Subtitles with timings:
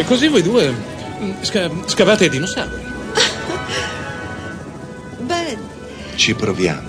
[0.00, 2.70] E così voi due mm, sca- scavate i dinosauri.
[5.20, 5.58] Beh,
[6.14, 6.88] Ci proviamo.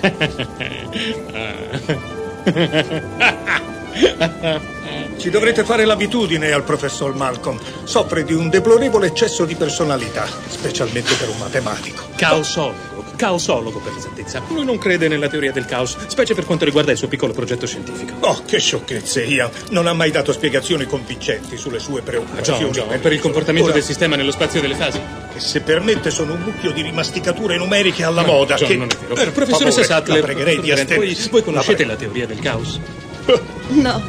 [5.18, 7.58] Ci dovrete fare l'abitudine al professor Malcolm.
[7.82, 12.04] Soffre di un deplorevole eccesso di personalità, specialmente per un matematico.
[12.14, 14.40] Caosologo, caosologo per l'esattezza.
[14.48, 17.66] Lui non crede nella teoria del caos, specie per quanto riguarda il suo piccolo progetto
[17.66, 18.14] scientifico.
[18.20, 19.50] Oh, che sciocchezze, Ian.
[19.70, 22.60] Non ha mai dato spiegazioni convincenti sulle sue Ah, preoccupazioni.
[22.60, 25.00] John, John, è per il comportamento Ora, del sistema nello spazio delle fasi?
[25.32, 28.54] che se permette sono un mucchio di rimasticature numeriche alla moda.
[28.54, 28.76] John, che...
[28.76, 29.14] non è vero.
[29.14, 32.78] Per Professoressa Sattler, la pregherei di Grant, voi, voi conoscete La la teoria del caos?
[33.68, 34.02] no.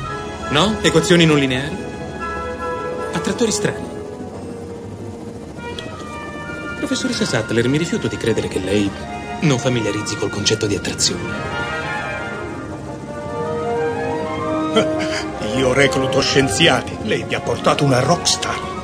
[0.52, 0.78] No?
[0.82, 1.76] Equazioni non lineari?
[3.12, 3.89] Attrattori strani.
[6.80, 8.90] Professoressa Sattler, mi rifiuto di credere che lei
[9.42, 11.30] non familiarizzi col concetto di attrazione.
[15.58, 16.98] Io recluto scienziati.
[17.04, 18.79] Lei mi ha portato una rockstar.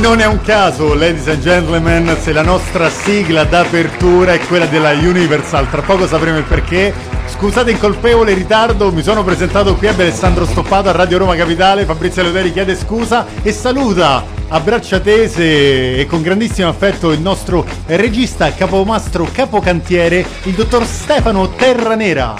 [0.00, 4.92] Non è un caso, ladies and gentlemen, se la nostra sigla d'apertura è quella della
[4.92, 5.68] Universal.
[5.68, 6.92] Tra poco sapremo il perché.
[7.26, 11.84] Scusate il colpevole ritardo, mi sono presentato qui a Alessandro Stoppato a Radio Roma Capitale.
[11.84, 17.64] Fabrizio Leoderi chiede scusa e saluta a braccia tese e con grandissimo affetto il nostro
[17.86, 22.34] regista, capomastro, capocantiere, il dottor Stefano Terranera.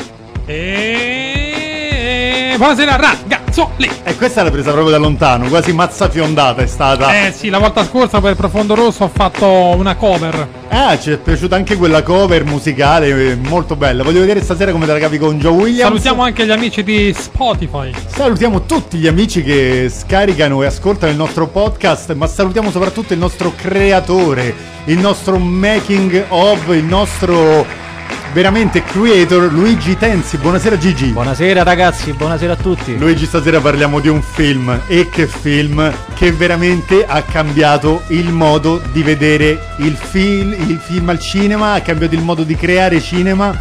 [0.47, 2.55] E...
[2.57, 3.91] Buonasera ragazzoli!
[4.05, 7.27] E questa l'ha presa proprio da lontano, quasi mazza fiondata è stata.
[7.27, 10.49] Eh sì, la volta scorsa per Profondo Rosso ho fatto una cover.
[10.69, 14.03] Ah, ci è piaciuta anche quella cover musicale, eh, molto bella.
[14.03, 15.83] Voglio vedere stasera come te la capi con Joe Williams.
[15.83, 17.93] Salutiamo anche gli amici di Spotify.
[18.07, 23.19] Salutiamo tutti gli amici che scaricano e ascoltano il nostro podcast, ma salutiamo soprattutto il
[23.19, 24.55] nostro creatore,
[24.85, 27.89] il nostro making of, il nostro
[28.33, 30.37] veramente creator Luigi Tenzi.
[30.37, 31.11] Buonasera Gigi.
[31.11, 32.97] Buonasera ragazzi, buonasera a tutti.
[32.97, 38.81] Luigi, stasera parliamo di un film e che film che veramente ha cambiato il modo
[38.93, 43.57] di vedere il film, il film al cinema, ha cambiato il modo di creare cinema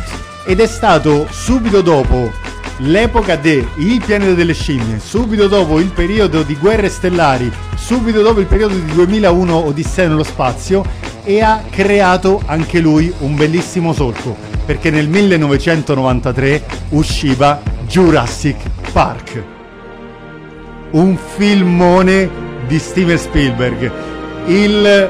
[0.45, 2.31] ed è stato subito dopo
[2.79, 8.39] l'epoca de Il pianeta delle scimmie, subito dopo il periodo di Guerre stellari, subito dopo
[8.39, 10.83] il periodo di 2001 Odissea nello spazio
[11.23, 14.35] e ha creato anche lui un bellissimo solco
[14.65, 18.57] perché nel 1993 usciva Jurassic
[18.91, 19.43] Park
[20.91, 22.29] un filmone
[22.67, 23.91] di Steven Spielberg.
[24.45, 25.09] Il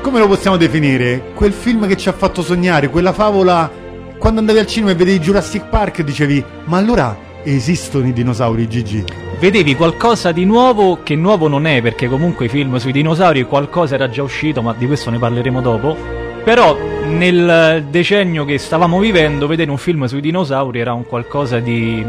[0.00, 1.32] come lo possiamo definire?
[1.34, 3.70] Quel film che ci ha fatto sognare, quella favola
[4.18, 9.04] quando andavi al cinema e vedevi Jurassic Park dicevi "Ma allora esistono i dinosauri Gigi?"
[9.38, 13.94] Vedevi qualcosa di nuovo che nuovo non è, perché comunque i film sui dinosauri qualcosa
[13.94, 15.96] era già uscito, ma di questo ne parleremo dopo.
[16.42, 22.04] Però nel decennio che stavamo vivendo, vedere un film sui dinosauri era un qualcosa di,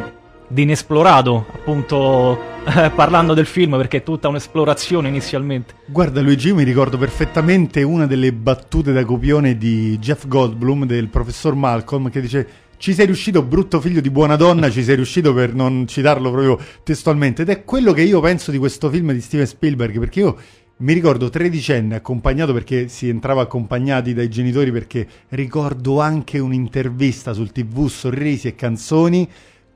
[0.47, 2.39] di inesplorato, appunto
[2.75, 5.74] eh, parlando del film, perché è tutta un'esplorazione inizialmente.
[5.85, 11.07] Guarda Luigi, io mi ricordo perfettamente una delle battute da copione di Jeff Goldblum del
[11.07, 12.47] professor Malcolm che dice
[12.78, 16.57] ci sei riuscito brutto figlio di buona donna, ci sei riuscito per non citarlo proprio
[16.81, 20.38] testualmente ed è quello che io penso di questo film di Steven Spielberg perché io
[20.78, 27.51] mi ricordo tredicenne accompagnato perché si entrava accompagnati dai genitori perché ricordo anche un'intervista sul
[27.51, 29.28] tv Sorrisi e Canzoni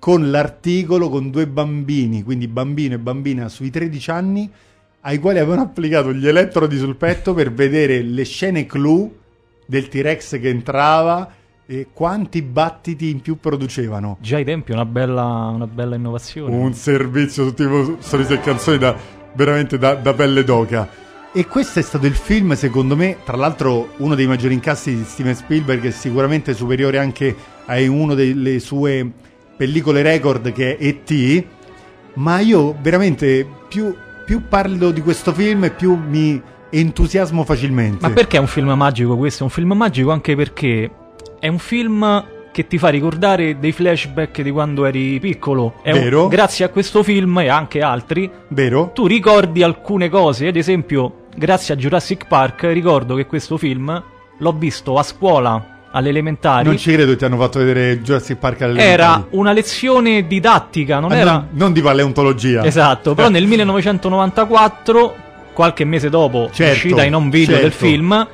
[0.03, 4.51] con l'articolo con due bambini, quindi bambino e bambina sui 13 anni
[4.99, 9.09] ai quali avevano applicato gli elettrodi sul petto per vedere le scene clou
[9.65, 11.31] del T-Rex che entrava
[11.65, 14.17] e quanti battiti in più producevano.
[14.19, 16.53] Già ai tempi una bella, una bella innovazione.
[16.53, 18.93] Un servizio su tipo sorrisi e canzoni da
[19.31, 20.85] veramente da, da pelle d'oca.
[21.31, 25.05] E questo è stato il film, secondo me, tra l'altro uno dei maggiori incassi di
[25.05, 27.33] Steven Spielberg, sicuramente superiore anche
[27.67, 29.22] a uno delle sue
[29.55, 31.45] pellicole record che è E.T.
[32.15, 33.95] Ma io veramente più,
[34.25, 36.39] più parlo di questo film più mi
[36.69, 38.07] entusiasmo facilmente.
[38.07, 39.41] Ma perché è un film magico questo?
[39.41, 40.89] È un film magico anche perché
[41.39, 45.75] è un film che ti fa ricordare dei flashback di quando eri piccolo.
[45.81, 46.27] È un- Vero.
[46.27, 48.91] grazie a questo film e anche altri, Vero?
[48.93, 50.47] tu ricordi alcune cose.
[50.47, 54.03] Ad esempio, grazie a Jurassic Park, ricordo che questo film
[54.37, 56.65] l'ho visto a scuola alle elementari.
[56.65, 61.11] Non ci credo ti hanno fatto vedere Jurassic Park alle Era una lezione didattica, non
[61.11, 61.31] Ah, era...
[61.33, 62.63] non, non di paleontologia.
[62.65, 65.15] Esatto, però nel 1994,
[65.53, 67.85] qualche mese dopo Certo, l'uscita in home video del certo.
[67.85, 68.27] film,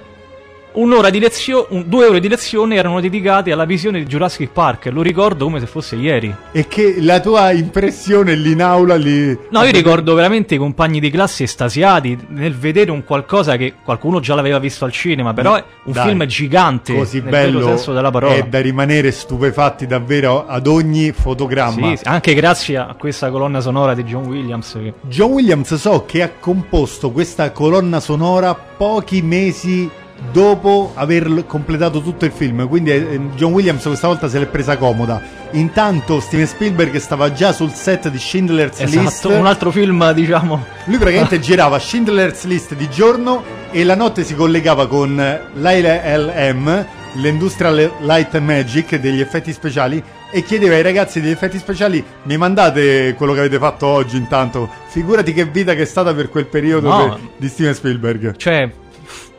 [0.73, 4.89] un'ora di lezione, due ore di lezione erano dedicate alla visione di Jurassic Park.
[4.91, 6.33] Lo ricordo come se fosse ieri.
[6.51, 9.37] E che la tua impressione lì in aula lì...
[9.49, 14.19] No, io ricordo veramente i compagni di classe estasiati nel vedere un qualcosa che qualcuno
[14.19, 17.93] già l'aveva visto al cinema, però è un Dai, film gigante Così nel bello senso
[17.93, 18.35] della parola.
[18.35, 21.95] è da rimanere stupefatti davvero ad ogni fotogramma.
[21.95, 24.73] Sì, anche grazie a questa colonna sonora di John Williams.
[24.73, 29.89] che- John Williams so che ha composto questa colonna sonora pochi mesi
[30.31, 34.77] dopo aver completato tutto il film, quindi eh, John Williams questa volta se l'è presa
[34.77, 35.21] comoda.
[35.51, 38.95] Intanto Steven Spielberg stava già sul set di Schindler's List.
[38.97, 40.63] Esatto, un altro film, diciamo.
[40.85, 45.15] Lui praticamente girava Schindler's List di giorno e la notte si collegava con
[45.53, 50.01] l'ILM, l'Industrial Light Magic degli effetti speciali
[50.31, 54.69] e chiedeva ai ragazzi degli effetti speciali mi mandate quello che avete fatto oggi intanto
[54.89, 57.19] figurati che vita che è stata per quel periodo No.
[57.35, 58.69] di Steven Spielberg Cioè,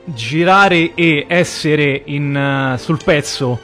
[0.05, 3.59] girare e essere in, eh, sul pezzo.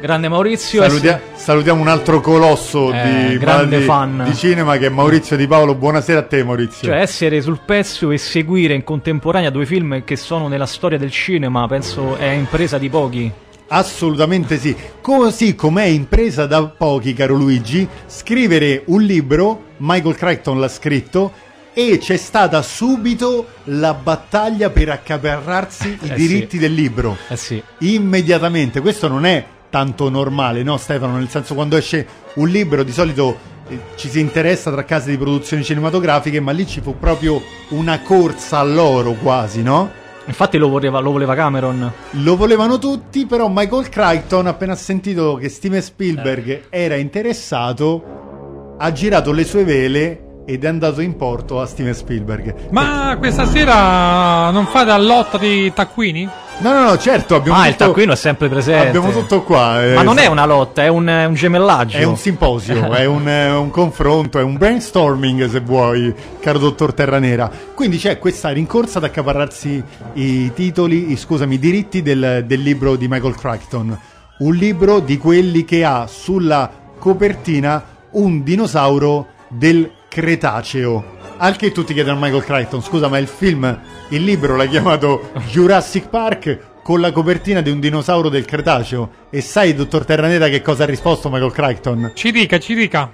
[0.00, 0.82] Grande Maurizio.
[0.82, 4.24] Salutia- essere- salutiamo un altro colosso Eh, di, grande di- fan.
[4.26, 8.10] di cinema che è Maurizio Di Paolo buonasera a te Maurizio Cioè, essere sul pezzo
[8.10, 12.76] e seguire in contemporanea due film che sono nella storia del cinema, penso è impresa
[12.76, 13.32] di pochi.
[13.68, 14.76] Assolutamente sì.
[15.00, 21.32] Così com'è impresa da pochi, caro Luigi, scrivere un libro, Michael Crichton l'ha scritto,
[21.74, 26.58] e c'è stata subito la battaglia per accaparrarsi i Eh diritti sì.
[26.58, 27.16] del libro.
[27.28, 27.62] Eh sì.
[27.78, 28.80] Immediatamente.
[28.80, 31.16] Questo non è tanto normale, no Stefano?
[31.16, 33.36] Nel senso quando esce un libro di solito
[33.68, 38.00] eh, ci si interessa tra case di produzioni cinematografiche, ma lì ci fu proprio una
[38.00, 39.90] corsa all'oro quasi, no?
[40.26, 41.92] Infatti lo voleva, lo voleva Cameron.
[42.10, 49.32] Lo volevano tutti, però Michael Crichton, appena sentito che Steven Spielberg era interessato, ha girato
[49.32, 52.68] le sue vele ed è andato in porto a Steven Spielberg.
[52.70, 56.28] Ma questa sera non fate la lotta di taccuini?
[56.58, 58.86] No, no, no, certo, abbiamo Ah, il tutto, taccuino è sempre presente.
[58.86, 59.82] abbiamo tutto qua.
[59.84, 61.96] eh, Ma non è una lotta, è un, è un gemellaggio.
[61.96, 66.94] È un simposio, è un, è un confronto, è un brainstorming se vuoi, caro dottor
[66.94, 67.50] Terranera.
[67.74, 69.82] Quindi c'è questa rincorsa ad accaparrarsi
[70.12, 73.98] i titoli, i, scusami, i diritti del, del libro di Michael Crichton.
[74.38, 77.82] Un libro di quelli che ha sulla copertina
[78.12, 81.22] un dinosauro del Cretaceo.
[81.38, 83.80] Al che tutti chiedono a Michael Crichton, scusa, ma il film,
[84.10, 89.10] il libro l'ha chiamato Jurassic Park con la copertina di un dinosauro del Cretaceo.
[89.28, 92.12] E sai, dottor Terranera, che cosa ha risposto Michael Crichton?
[92.14, 93.10] Ci dica, ci dica.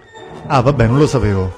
[0.47, 1.51] Ah, vabbè, non lo sapevo.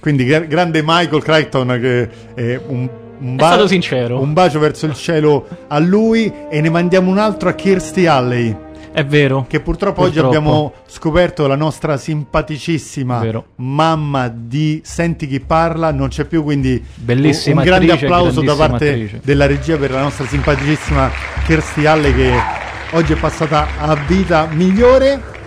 [0.00, 2.88] Quindi, gra- grande Michael Crichton, che è un,
[3.20, 4.20] un È stato sincero.
[4.20, 6.32] Un bacio verso il cielo a lui.
[6.50, 8.56] E ne mandiamo un altro a Kirstie Alley.
[8.92, 9.46] È vero.
[9.48, 10.36] Che purtroppo, oggi Purtroppo.
[10.36, 17.60] abbiamo scoperto la nostra simpaticissima mamma di Senti chi parla, non c'è più, quindi Bellissima
[17.60, 19.20] un, grande attrice, applauso da parte attrice.
[19.22, 21.10] della regia per la nostra simpaticissima
[21.46, 22.32] Kirstie Alley che
[22.92, 25.38] oggi è passata a vita migliore.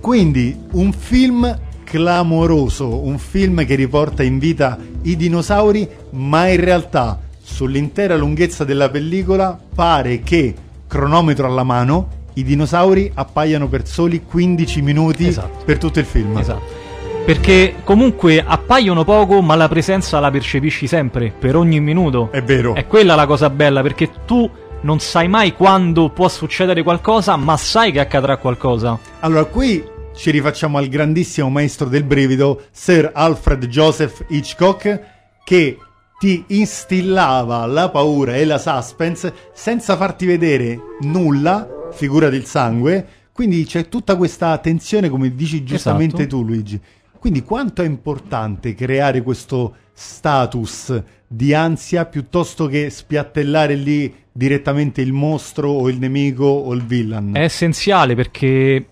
[0.00, 7.20] Quindi un film clamoroso, un film che riporta in vita i dinosauri, ma in realtà
[7.42, 10.54] sull'intera lunghezza della pellicola pare che,
[10.86, 15.64] cronometro alla mano, i dinosauri appaiano per soli 15 minuti Esatto.
[15.64, 16.36] per tutto il film.
[16.38, 16.88] Esatto.
[17.24, 22.30] Perché comunque appaiono poco, ma la presenza la percepisci sempre, per ogni minuto.
[22.32, 22.74] È vero.
[22.74, 24.50] È quella la cosa bella, perché tu
[24.82, 28.98] non sai mai quando può succedere qualcosa, ma sai che accadrà qualcosa.
[29.20, 29.84] Allora, qui
[30.16, 35.00] ci rifacciamo al grandissimo maestro del brivido, Sir Alfred Joseph Hitchcock,
[35.44, 35.76] che
[36.18, 43.06] ti instillava la paura e la suspense senza farti vedere nulla, figura del sangue.
[43.32, 46.36] Quindi c'è tutta questa tensione, come dici giustamente Esatto.
[46.36, 46.80] tu, Luigi.
[47.18, 55.12] Quindi quanto è importante creare questo status di ansia piuttosto che spiattellare lì direttamente il
[55.12, 57.34] mostro o il nemico o il villain?
[57.34, 58.86] È essenziale perché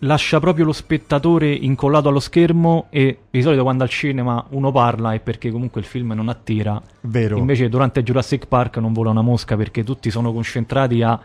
[0.00, 5.14] lascia proprio lo spettatore incollato allo schermo e di solito quando al cinema uno parla
[5.14, 6.80] è perché comunque il film non attira.
[7.02, 7.38] Vero.
[7.38, 11.18] Invece durante Jurassic Park non vola una mosca perché tutti sono concentrati a,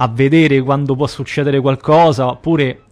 [0.00, 2.82] a vedere quando può succedere qualcosa oppure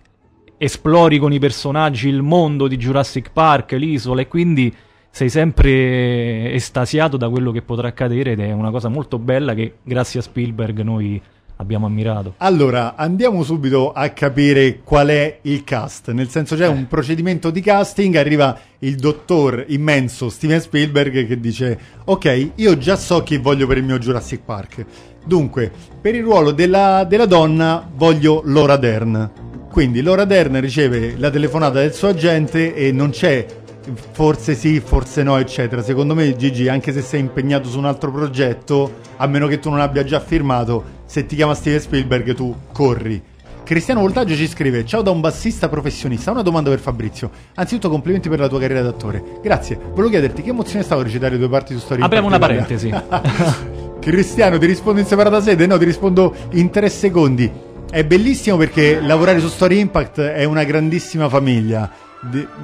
[0.59, 4.75] esplori con i personaggi il mondo di Jurassic Park, l'isola e quindi
[5.11, 9.77] sei sempre estasiato da quello che potrà accadere ed è una cosa molto bella che
[9.83, 11.21] grazie a Spielberg noi
[11.57, 12.35] abbiamo ammirato.
[12.39, 16.11] Allora, andiamo subito a capire qual è il cast.
[16.11, 18.15] Nel senso, c'è un procedimento di casting.
[18.17, 23.79] Arriva il dottor immenso Steven Spielberg che dice: Ok, io già so chi voglio per
[23.79, 24.85] il mio Jurassic Park.
[25.27, 29.31] Dunque, per il ruolo della, della donna voglio Laura Dern.
[29.69, 33.45] Quindi Laura Dern riceve la telefonata del suo agente e non c'è
[34.13, 35.83] forse sì, forse no, eccetera.
[35.83, 39.69] Secondo me, Gigi, anche se sei impegnato su un altro progetto, a meno che tu
[39.69, 43.21] non abbia già firmato, se ti chiama Steven Spielberg, tu corri.
[43.65, 46.31] Cristiano Voltaggio ci scrive: Ciao da un bassista professionista.
[46.31, 47.31] Una domanda per Fabrizio.
[47.57, 49.23] Anzitutto, complimenti per la tua carriera d'attore.
[49.43, 49.77] Grazie.
[49.77, 52.95] Volevo chiederti che emozione stava a recitare due parti su Storia Apriamo una parentesi.
[54.07, 55.67] Cristiano, ti rispondo in separata sede?
[55.67, 57.51] No, ti rispondo in tre secondi.
[57.91, 61.91] È bellissimo perché lavorare su Story Impact è una grandissima famiglia.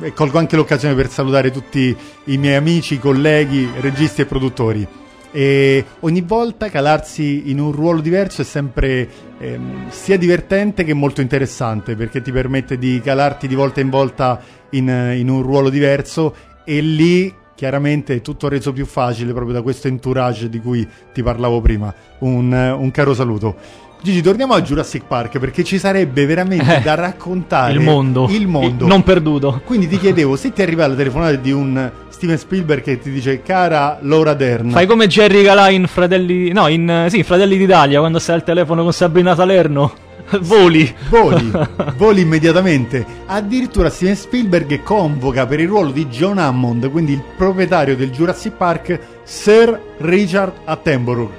[0.03, 1.97] E colgo anche l'occasione per salutare tutti
[2.27, 4.87] i miei amici, colleghi, registi e produttori.
[5.33, 9.09] E ogni volta calarsi in un ruolo diverso è sempre
[9.41, 14.41] ehm, sia divertente che molto interessante perché ti permette di calarti di volta in volta
[14.71, 19.62] in, in un ruolo diverso e lì chiaramente è tutto reso più facile proprio da
[19.62, 21.95] questo entourage di cui ti parlavo prima.
[22.19, 23.54] Un, un caro saluto.
[24.02, 28.26] Gigi, torniamo a Jurassic Park perché ci sarebbe veramente Eh, da raccontare il mondo.
[28.28, 28.83] Il mondo.
[28.83, 29.61] Il- non perduto.
[29.64, 33.42] Quindi ti chiedevo se ti arriva la telefonata di un Steven Spielberg che ti dice
[33.42, 34.71] cara Laura Dern.
[34.71, 36.50] Fai come Jerry Calà in Fratelli.
[36.50, 39.92] No, in sì, Fratelli d'Italia quando stai al telefono con Sabrina Salerno.
[40.41, 40.95] Voli.
[41.09, 41.51] Voli,
[41.97, 43.05] voli immediatamente.
[43.27, 48.53] Addirittura Steven Spielberg convoca per il ruolo di John Hammond, quindi il proprietario del Jurassic
[48.55, 51.31] Park, Sir Richard Attenborough,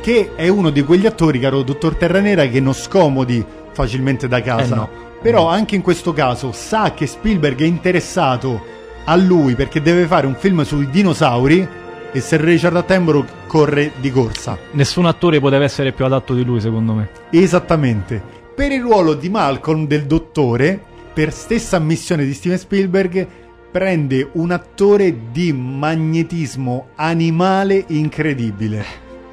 [0.00, 4.74] che è uno di quegli attori, caro dottor Terranera, che non scomodi facilmente da casa.
[4.74, 4.88] Eh no.
[5.22, 8.70] Però anche in questo caso sa che Spielberg è interessato
[9.04, 11.80] a lui perché deve fare un film sui dinosauri
[12.12, 14.58] e Sir Richard Attenborough corre di corsa.
[14.72, 17.08] Nessun attore poteva essere più adatto di lui, secondo me.
[17.30, 18.22] Esattamente.
[18.54, 20.80] Per il ruolo di Malcolm del dottore,
[21.14, 23.26] per stessa ammissione di Steven Spielberg,
[23.70, 28.84] prende un attore di magnetismo animale incredibile.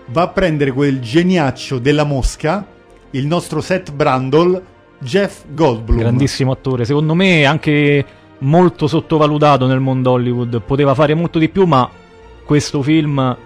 [0.08, 2.66] Va a prendere quel geniaccio della mosca,
[3.12, 4.64] il nostro Seth Brandle,
[5.00, 6.00] Jeff Goldblum.
[6.00, 6.86] Grandissimo attore.
[6.86, 8.06] Secondo me anche
[8.40, 10.62] molto sottovalutato nel mondo Hollywood.
[10.62, 11.90] Poteva fare molto di più, ma
[12.50, 13.38] questo film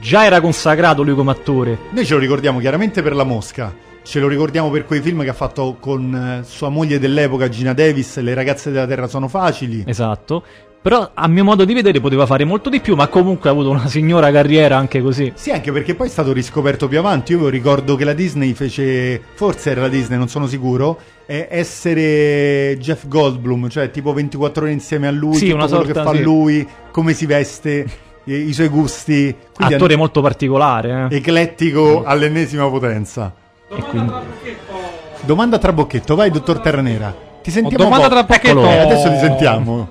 [0.00, 1.78] già era consacrato lui come attore.
[1.90, 5.28] Noi ce lo ricordiamo chiaramente per La Mosca, ce lo ricordiamo per quei film che
[5.28, 9.84] ha fatto con eh, sua moglie dell'epoca, Gina Davis, Le ragazze della terra sono facili.
[9.86, 10.42] Esatto.
[10.82, 13.70] Però a mio modo di vedere poteva fare molto di più, ma comunque ha avuto
[13.70, 15.30] una signora carriera anche così.
[15.36, 17.30] Sì, anche perché poi è stato riscoperto più avanti.
[17.34, 23.06] Io ricordo che la Disney fece, forse era la Disney, non sono sicuro, essere Jeff
[23.06, 26.16] Goldblum, cioè tipo 24 ore insieme a lui, Sì, tutto una quello sorta, che fa
[26.16, 26.22] sì.
[26.22, 27.86] lui, come si veste,
[28.24, 29.34] i suoi gusti.
[29.54, 31.16] Quindi attore è molto particolare, eh.
[31.16, 33.32] eclettico all'ennesima potenza.
[33.68, 34.12] E quindi...
[35.22, 37.14] Domanda tra bocchetto, vai dottor Terranera.
[37.42, 38.14] Ti Ho sentiamo domanda po'.
[38.14, 38.48] tra pocchetto.
[38.48, 38.68] Eccolo.
[38.68, 39.88] Eh, adesso ti sentiamo.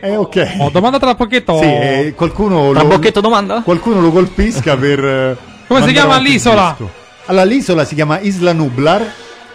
[0.00, 0.56] Eh, ok.
[0.58, 1.58] Ho domanda tra pocchetto.
[1.58, 3.62] Sì, eh, qualcuno Tra lo, domanda?
[3.62, 5.04] qualcuno lo colpisca per.
[5.04, 6.76] eh, Come si chiama l'isola?
[7.26, 9.12] Allora, l'isola si chiama Isla Nublar.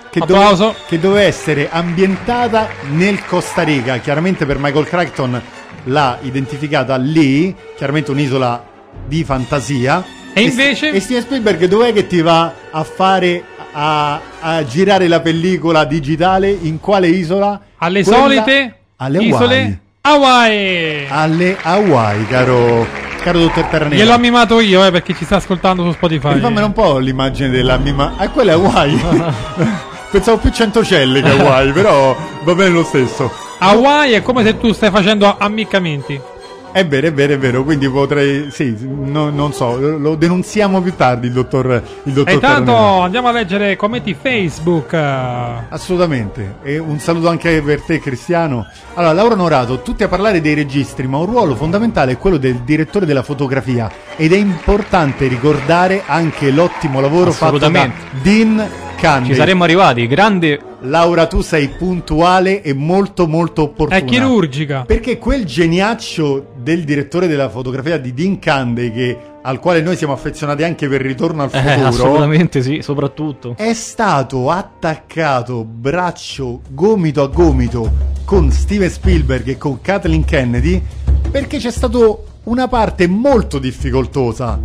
[0.09, 0.73] Che, Applauso.
[0.87, 3.97] che doveva essere ambientata nel Costa Rica.
[3.97, 5.41] Chiaramente per Michael Crichton
[5.85, 7.55] l'ha identificata lì.
[7.75, 8.63] Chiaramente un'isola
[9.05, 10.03] di fantasia.
[10.33, 10.91] E invece?
[10.91, 13.43] E Steven Spielberg, dov'è che ti va a fare.
[13.77, 16.49] A, a girare la pellicola digitale?
[16.49, 17.59] In quale isola?
[17.79, 21.05] Alle Quella- solite alle isole Hawaii.
[21.09, 22.87] alle Hawaii, caro,
[23.21, 24.01] caro dottor Terranera.
[24.01, 26.35] Gliel'ho mimato io, eh, perché ci sta ascoltando su Spotify.
[26.35, 28.13] Rifammela un po' l'immagine della mima.
[28.15, 29.01] Ah, quella è Hawaii.
[30.11, 33.29] Pensavo più centocelle che Hawaii, però va bene lo stesso.
[33.57, 36.33] Hawaii è come se tu stai facendo ammiccamenti.
[36.75, 37.63] È vero, è vero, è vero.
[37.63, 38.51] Quindi potrei.
[38.51, 43.29] Sì, no- non so, lo denunziamo più tardi il dottor, il dottor E intanto andiamo
[43.29, 44.93] a leggere commenti Facebook.
[44.93, 46.55] Assolutamente.
[46.63, 48.67] E un saluto anche per te, Cristiano.
[48.95, 52.55] Allora, Laura Norato, tutti a parlare dei registri, ma un ruolo fondamentale è quello del
[52.55, 53.89] direttore della fotografia.
[54.17, 57.89] Ed è importante ricordare anche l'ottimo lavoro fatto da.
[58.21, 59.29] Dean Candy.
[59.29, 60.07] Ci saremmo arrivati.
[60.07, 63.99] Grande Laura, tu sei puntuale e molto molto opportuna.
[63.99, 64.83] È chirurgica.
[64.85, 70.13] Perché quel geniaccio del direttore della fotografia di Dean Candy, che- al quale noi siamo
[70.13, 73.53] affezionati anche per Ritorno al Eh, futuro, assolutamente sì, soprattutto.
[73.57, 77.91] è stato attaccato braccio gomito a gomito
[78.25, 80.81] con Steven Spielberg e con Kathleen Kennedy
[81.29, 81.99] perché c'è stata
[82.45, 84.59] una parte molto difficoltosa.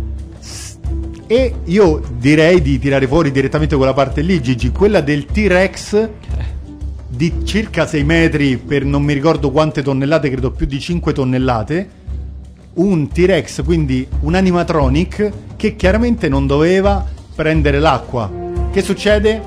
[1.31, 6.09] E io direi di tirare fuori direttamente quella parte lì, Gigi, quella del T-Rex
[7.07, 11.89] di circa 6 metri per non mi ricordo quante tonnellate, credo più di 5 tonnellate.
[12.73, 18.29] Un T-Rex, quindi un animatronic che chiaramente non doveva prendere l'acqua.
[18.69, 19.41] Che succede?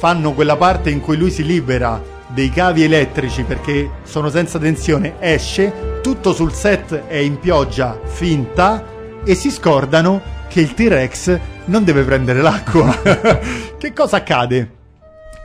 [0.00, 5.14] Fanno quella parte in cui lui si libera dei cavi elettrici perché sono senza tensione,
[5.20, 8.84] esce, tutto sul set è in pioggia finta
[9.24, 12.94] e si scordano che il T-Rex non deve prendere l'acqua.
[13.78, 14.70] che cosa accade?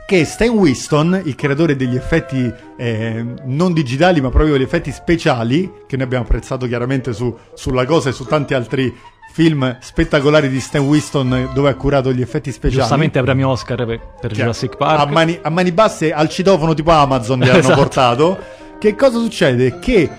[0.06, 5.70] Che Stan Winston, il creatore degli effetti eh, non digitali ma proprio degli effetti speciali,
[5.86, 8.92] che noi abbiamo apprezzato chiaramente su, sulla cosa e su tanti altri
[9.32, 12.80] film spettacolari di Stan Winston dove ha curato gli effetti speciali.
[12.80, 15.10] Giustamente premi Oscar per, per Jurassic A Park.
[15.10, 17.76] mani, a mani basse al citofono tipo Amazon gli hanno Esatto.
[17.76, 18.38] portato.
[18.80, 19.78] Che cosa succede?
[19.78, 20.10] Che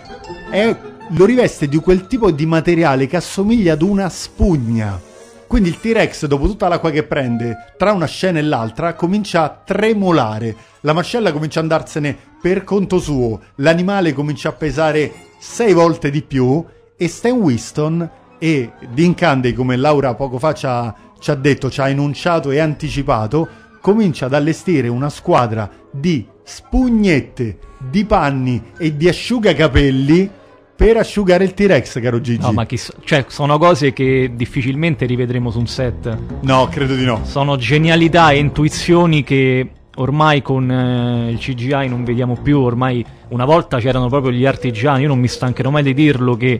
[0.50, 0.76] è-
[1.13, 5.00] lo riveste di quel tipo di materiale che assomiglia ad una spugna.
[5.46, 9.50] Quindi il T-Rex, dopo tutta l'acqua che prende tra una scena e l'altra, comincia a
[9.50, 10.56] tremolare.
[10.82, 13.41] La mascella comincia ad andarsene per conto suo.
[13.56, 16.63] L'animale comincia a pesare sei volte di più.
[16.96, 21.70] E Stan Winston e Dean Candy, come Laura poco fa ci ha, ci ha detto,
[21.70, 23.48] ci ha enunciato e anticipato,
[23.82, 30.39] comincia ad allestire una squadra di spugnette, di panni e di asciugacapelli
[30.82, 32.42] per asciugare il T-Rex, caro Gigi.
[32.42, 36.18] No, ma chi so- cioè, sono cose che difficilmente rivedremo su un set.
[36.42, 37.20] No, credo di no.
[37.24, 42.60] Sono genialità e intuizioni che ormai con eh, il CGI non vediamo più.
[42.62, 45.04] Ormai una volta c'erano proprio gli artigiani.
[45.04, 46.60] Io non mi stancherò mai di dirlo che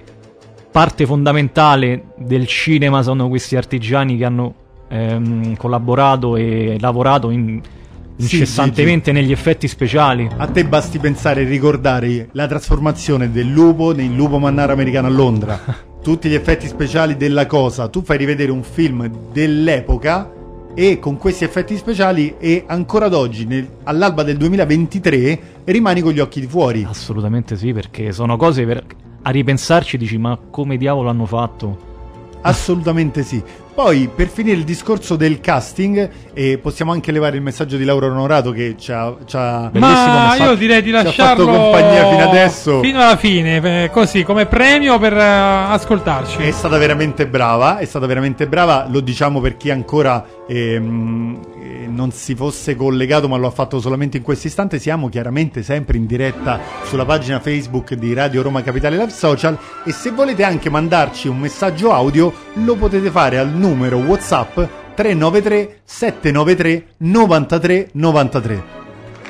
[0.72, 4.54] parte fondamentale del cinema sono questi artigiani che hanno
[4.88, 7.60] ehm, collaborato e lavorato in-
[8.26, 10.30] Sì, incessantemente negli effetti speciali.
[10.38, 15.12] A te basti pensare e ricordare la trasformazione del lupo nel lupo mannaro americano a
[15.12, 15.60] Londra.
[16.02, 17.88] Tutti gli effetti speciali della cosa.
[17.88, 20.32] Tu fai rivedere un film dell'epoca
[20.74, 26.12] e con questi effetti speciali e ancora ad oggi, nel- all'alba del 2023, rimani con
[26.14, 26.86] gli occhi di fuori.
[26.88, 28.84] Assolutamente sì, perché sono cose per-
[29.24, 31.90] a ripensarci dici ma come diavolo hanno fatto?
[32.42, 33.42] Assolutamente sì.
[33.82, 38.06] Poi, per finire il discorso del casting, eh, possiamo anche levare il messaggio di Laura
[38.06, 41.58] Onorato che ci ha, ci ha- Bellissimo Ma io direi di Ci ha lasciarlo fatto
[41.58, 42.80] compagnia fino adesso.
[42.82, 46.44] fino alla fine, eh, così come premio per eh, ascoltarci.
[46.44, 51.61] È stata veramente brava, è stata veramente brava, lo diciamo per chi ancora ehm, eh,
[51.94, 55.98] non si fosse collegato ma lo ha fatto solamente in questo istante, siamo chiaramente sempre
[55.98, 60.70] in diretta sulla pagina Facebook di Radio Roma Capitale Live Social e se volete anche
[60.70, 64.54] mandarci un messaggio audio lo potete fare al numero Whatsapp
[64.96, 68.64] 393 793 93 93.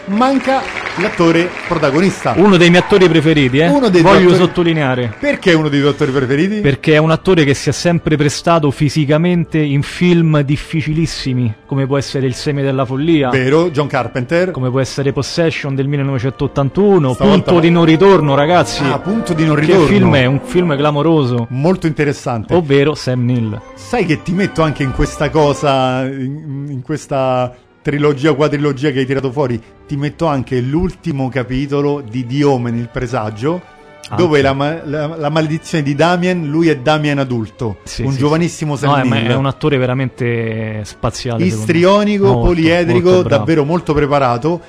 [0.06, 2.34] Manca l'attore protagonista.
[2.38, 3.68] Uno dei miei attori preferiti, eh?
[3.68, 5.14] Uno dei Voglio attori- sottolineare.
[5.20, 6.60] Perché è uno dei tuoi attori preferiti?
[6.62, 11.98] Perché è un attore che si è sempre prestato fisicamente in film difficilissimi, come può
[11.98, 14.52] essere Il seme della follia, Vero, John Carpenter.
[14.52, 18.84] come può essere Possession del 1981, Stavolta Punto va- di non ritorno, ragazzi.
[18.84, 19.86] Ah, punto di non che ritorno.
[19.86, 20.26] film è?
[20.26, 22.54] Un film clamoroso, Molto interessante.
[22.54, 23.62] ovvero Sam Neill.
[23.76, 29.06] Sai che ti metto anche in questa cosa, in, in questa trilogia, quadrilogia che hai
[29.06, 33.62] tirato fuori, ti metto anche l'ultimo capitolo di Diomene, il presagio,
[34.10, 34.16] Anche.
[34.24, 38.76] dove la, la- la maledizione di Damien, lui è Damien adulto, Sì, un sì, giovanissimo
[38.76, 38.86] sì.
[38.86, 39.30] No, è, Neill.
[39.32, 41.44] è un attore veramente spaziale.
[41.44, 44.62] istrionico, Molto, poliedrico, molto davvero molto preparato.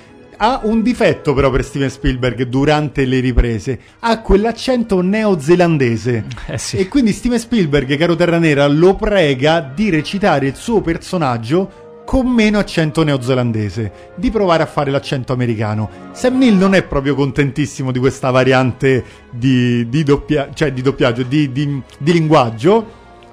[0.45, 6.25] Ha un difetto però per Steven Spielberg durante le riprese, ha quell'accento neozelandese.
[6.47, 6.79] Eh sì.
[6.79, 11.82] E quindi Steven Spielberg, caro Terra Nera, lo prega di recitare il suo personaggio
[12.13, 15.89] con meno accento neozelandese, di provare a fare l'accento americano.
[16.13, 21.23] Sam Neill non è proprio contentissimo di questa variante di, di doppia- cioè di doppiaggio,
[21.23, 22.87] di, di- di linguaggio.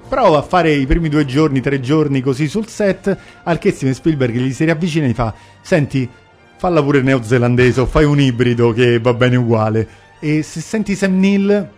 [0.08, 3.92] Prova a fare i primi due giorni, tre giorni così sul set, al che Steven
[3.92, 6.08] Spielberg gli si riavvicina e gli fa: Senti,
[6.56, 9.86] falla pure neozelandese o fai un ibrido che va bene uguale.
[10.20, 11.68] E se senti Sam Neill,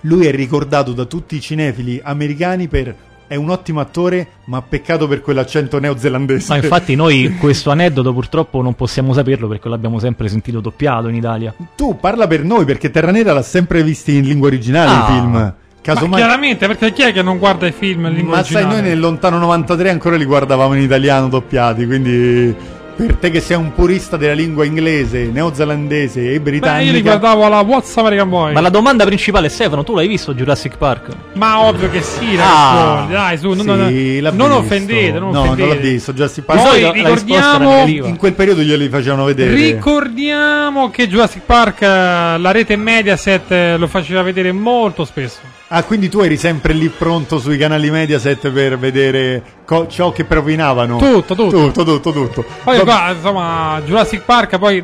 [0.00, 2.96] lui è ricordato da tutti i cinefili americani per
[3.28, 6.46] è un ottimo attore, ma peccato per quell'accento neozelandese.
[6.52, 11.14] Ma infatti noi questo aneddoto purtroppo non possiamo saperlo perché l'abbiamo sempre sentito doppiato in
[11.14, 11.54] Italia.
[11.76, 15.04] tu parla per noi perché Terra Nera l'ha sempre visti in lingua originale Ah.
[15.08, 15.30] i film.
[15.32, 18.54] Ma Casomai chiaramente, perché chi è che non guarda i film in lingua Ma sai,
[18.56, 18.80] originale?
[18.80, 22.54] noi nel lontano 93 ancora li guardavamo in italiano doppiati, quindi
[22.98, 26.84] per te che sei un purista della lingua inglese, neozelandese e Beh, britannica...
[26.90, 28.52] io li guardavo alla What's American Boy.
[28.54, 31.10] Ma la domanda principale, Stefano, tu l'hai visto Jurassic Park?
[31.34, 33.06] Ma ovvio che sì, Ah.
[33.06, 33.12] ragazzi.
[33.12, 35.66] Dai, su, non, Sì, non- non offendete, non no, offendete.
[35.68, 36.60] non l'ho visto, Jurassic Park.
[36.62, 37.84] Poi ricordiamo-.
[37.86, 39.54] In quel periodo glieli facevano vedere.
[39.54, 45.38] Ricordiamo che Jurassic Park, eh, la rete Mediaset eh, lo faceva vedere molto spesso.
[45.70, 50.24] Ah, quindi tu eri sempre lì pronto sui canali Mediaset per vedere co- ciò che
[50.24, 50.96] propinavano?
[50.96, 51.70] Tutto, tutto.
[51.70, 52.44] Tutto, tutto, tutto.
[52.64, 54.82] Poi qua, insomma, Jurassic Park poi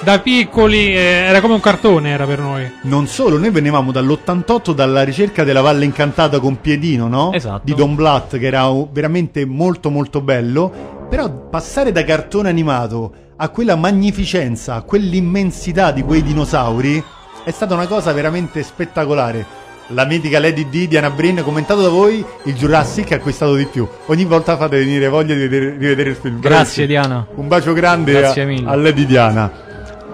[0.00, 2.70] Da piccoli eh, era come un cartone, era per noi.
[2.82, 7.32] Non solo, noi venivamo dall'88 dalla ricerca della Valle Incantata con Piedino, no?
[7.32, 7.62] Esatto.
[7.64, 11.06] Di Don Blatt, che era veramente molto molto bello.
[11.08, 17.02] Però passare da cartone animato a quella magnificenza, a quell'immensità di quei dinosauri,
[17.42, 19.62] è stata una cosa veramente spettacolare.
[19.88, 23.86] La mitica Lady D, Diana Brin, commentato da voi, il Jurassic ha acquistato di più.
[24.06, 26.40] Ogni volta fate venire voglia di vedere, di vedere il film.
[26.40, 26.86] Grazie, Bravissimi.
[26.86, 27.26] Diana.
[27.34, 28.68] Un bacio grande Grazie a, mille.
[28.70, 29.52] a Lady Diana.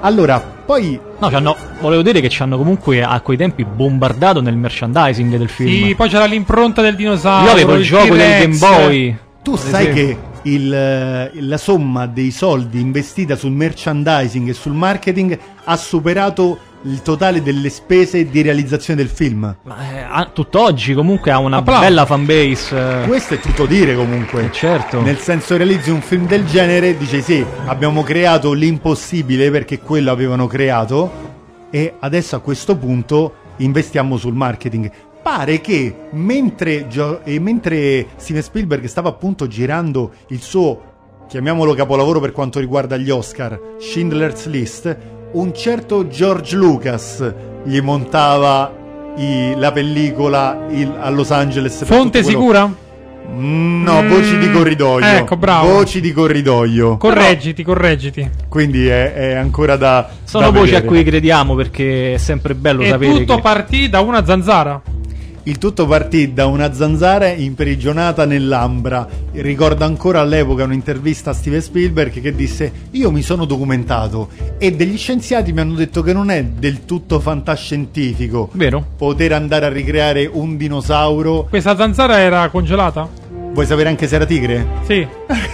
[0.01, 4.57] Allora, poi No, c'hanno- volevo dire che ci hanno comunque a quei tempi bombardato nel
[4.57, 5.87] merchandising del film.
[5.87, 7.45] Sì, poi c'era l'impronta del dinosauro.
[7.47, 8.59] Io avevo il gioco del Game T-Rex.
[8.59, 9.17] Boy.
[9.43, 9.93] Tu sai esempio.
[9.95, 10.17] che
[10.51, 17.03] il, eh, la somma dei soldi investita sul merchandising e sul marketing ha superato il
[17.03, 19.55] totale delle spese di realizzazione del film.
[19.65, 21.81] Ma, eh, a- tutt'oggi comunque ha una Applauso.
[21.83, 23.03] bella fanbase.
[23.03, 24.47] eh, Questo è tutto dire comunque.
[24.47, 25.01] eh, certo.
[25.03, 30.47] Nel senso realizzi un film del genere, dice sì, abbiamo creato l'impossibile perché quello avevano
[30.47, 31.29] creato
[31.71, 34.91] e adesso a questo punto investiamo sul marketing.
[35.23, 40.83] Pare che mentre, Gio- e mentre Steven Spielberg stava appunto girando il suo,
[41.29, 44.97] chiamiamolo capolavoro per quanto riguarda gli Oscar, Schindler's List,
[45.33, 47.33] un certo George Lucas
[47.65, 48.73] gli montava
[49.17, 51.85] i- la pellicola il- a Los Angeles.
[51.85, 52.75] Fonte quello- sicura?
[53.33, 55.07] Mm, No, Mm, voci di corridoio.
[55.07, 55.69] ecco, bravo.
[55.73, 56.97] Voci di corridoio.
[56.97, 58.29] Correggiti, correggiti.
[58.49, 60.09] Quindi è, è ancora da.
[60.25, 60.87] Sono da voci a vedere.
[60.87, 63.41] cui crediamo perché è sempre bello E sapere tutto che...
[63.41, 64.81] partì da una zanzara.
[65.45, 69.09] Il tutto partì da una zanzara imprigionata nell'ambra.
[69.33, 74.99] Ricordo ancora all'epoca un'intervista a Steven Spielberg che disse: Io mi sono documentato e degli
[74.99, 78.85] scienziati mi hanno detto che non è del tutto fantascientifico Vero?
[78.97, 81.47] poter andare a ricreare un dinosauro.
[81.49, 83.09] Questa zanzara era congelata?
[83.53, 84.67] Vuoi sapere anche se era tigre?
[84.87, 85.07] Sì.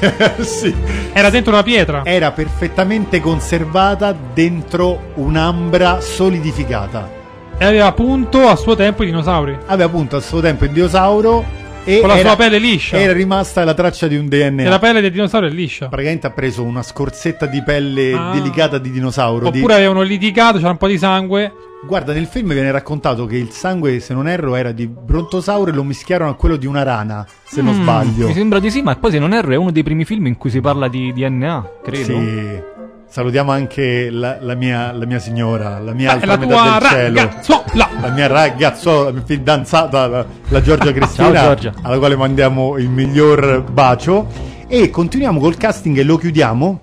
[0.42, 0.74] sì.
[1.12, 2.04] Era dentro una pietra.
[2.04, 7.15] Era perfettamente conservata dentro un'ambra solidificata.
[7.58, 9.56] E aveva appunto a suo tempo i dinosauri.
[9.66, 11.42] aveva appunto a suo tempo il dinosauro
[11.84, 12.98] e Con la era, sua pelle liscia.
[12.98, 14.64] era rimasta la traccia di un DNA.
[14.64, 15.86] E la pelle del dinosauro è liscia.
[15.88, 18.32] Praticamente ha preso una scorzetta di pelle Ah.
[18.34, 19.48] delicata di dinosauro.
[19.50, 21.52] di- Oppure avevano litigato, c'era un po' di sangue.
[21.86, 25.74] Guarda, nel film viene raccontato che il sangue, se non erro, era di brontosauro e
[25.74, 28.26] lo mischiarono a quello di una rana, se non Mm, sbaglio.
[28.26, 30.36] Mi sembra di sì, ma poi se non erro è uno dei primi film in
[30.36, 32.04] cui si parla di DNA, credo.
[32.04, 32.74] Sì.
[33.08, 37.38] Salutiamo anche la, la mia, la mia signora, la mia è altra la metà del
[37.42, 37.64] cielo.
[38.00, 41.72] la mia ragazzola, la mia fidanzata, la, la Giorgia Cristina, Ciao, Giorgia.
[41.82, 44.26] alla quale mandiamo il miglior bacio.
[44.68, 46.80] E continuiamo col casting e lo chiudiamo.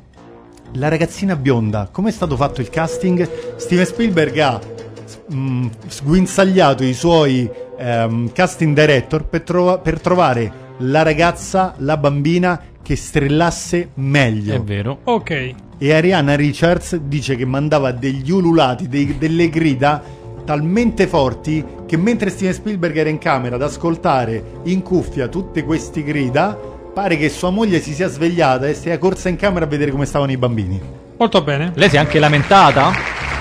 [0.75, 3.29] La ragazzina bionda, come è stato fatto il casting?
[3.57, 4.59] Steven Spielberg ha
[5.31, 12.59] mm, sguinzagliato i suoi ehm, casting director per, trova- per trovare la ragazza, la bambina
[12.81, 14.55] che strillasse meglio.
[14.55, 14.99] È vero.
[15.03, 15.53] Ok.
[15.83, 20.01] E Ariana Richards dice che mandava degli ululati, dei- delle grida
[20.45, 26.01] talmente forti che mentre Steven Spielberg era in camera ad ascoltare in cuffia tutte queste
[26.01, 26.57] grida,
[26.93, 30.05] pare che sua moglie si sia svegliata e sia corsa in camera a vedere come
[30.05, 31.02] stavano i bambini.
[31.23, 31.71] Molto bene.
[31.75, 32.91] Lei si è anche lamentata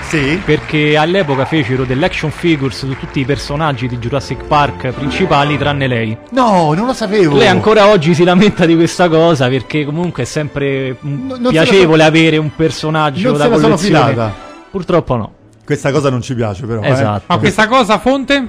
[0.07, 0.41] Sì?
[0.45, 5.87] perché all'epoca fecero delle action figures su tutti i personaggi di Jurassic Park principali tranne
[5.87, 6.15] lei.
[6.31, 7.35] No, non lo sapevo.
[7.35, 12.03] Lei ancora oggi si lamenta di questa cosa perché comunque è sempre mm, No, piacevole
[12.05, 14.11] avere un personaggio Non da la sono collezione.
[14.11, 14.33] filata.
[14.71, 15.31] Purtroppo no.
[15.65, 16.81] Questa cosa non ci piace però.
[16.81, 16.89] eh.
[16.89, 17.23] Esatto.
[17.27, 18.47] Ma questa cosa fonte?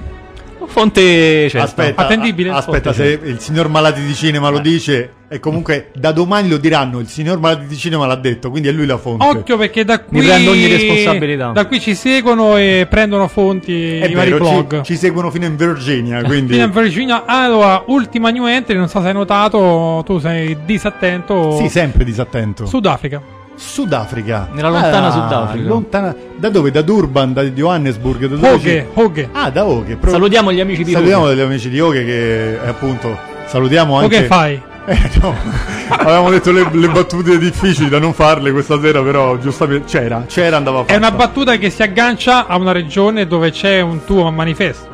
[0.67, 1.63] Fonte certa.
[1.67, 2.49] Aspetta, Attendibile?
[2.49, 6.57] aspetta, Fonte se il signor Malati di Cinema lo dice, e comunque da domani lo
[6.57, 6.99] diranno.
[6.99, 9.25] Il signor Malati di Cinema l'ha detto, quindi è lui la fonte.
[9.25, 10.19] Occhio perché da qui.
[10.19, 11.51] Mi prendo ogni responsabilità.
[11.51, 14.77] Da qui ci seguono e prendono fonti È i vari vero, blog.
[14.81, 17.23] ci, ci seguono fino in Virginia, quindi Fino in Virginia.
[17.25, 21.57] Allora, ultima new entry, non so se hai notato, tu sei disattento.
[21.57, 22.65] sì, sempre disattento.
[22.65, 23.34] Sudafrica.
[23.55, 24.49] Sudafrica.
[24.51, 25.67] Nella lontana Ah, Sudafrica.
[25.67, 26.71] lontana- Da dove?
[26.71, 29.29] Da Durban, da Johannesburg, da ci- Hoghe.
[29.31, 29.95] Ah, da Hoghe.
[29.95, 31.35] Pro- Salutiamo gli amici di Salutiamo Roma.
[31.35, 34.61] gli amici di Hoghe che eh, appunto salutiamo anche Hoghe fai?
[34.87, 35.33] Eh, no.
[35.89, 40.57] Avevamo detto le, le battute difficili da non farle questa sera, però giustamente c'era, c'era
[40.57, 40.93] andava fatta.
[40.93, 44.93] È una battuta che si aggancia a una regione dove c'è un tuo manifesto.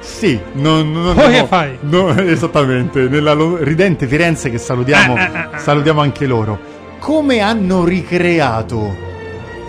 [0.00, 1.76] Sì, non, non Poi andiamo- che fai?
[1.80, 5.58] no, esattamente, nella ridente Firenze che salutiamo, Eh, eh, eh, eh.
[5.58, 6.58] salutiamo anche loro.
[6.98, 9.04] Come hanno ricreato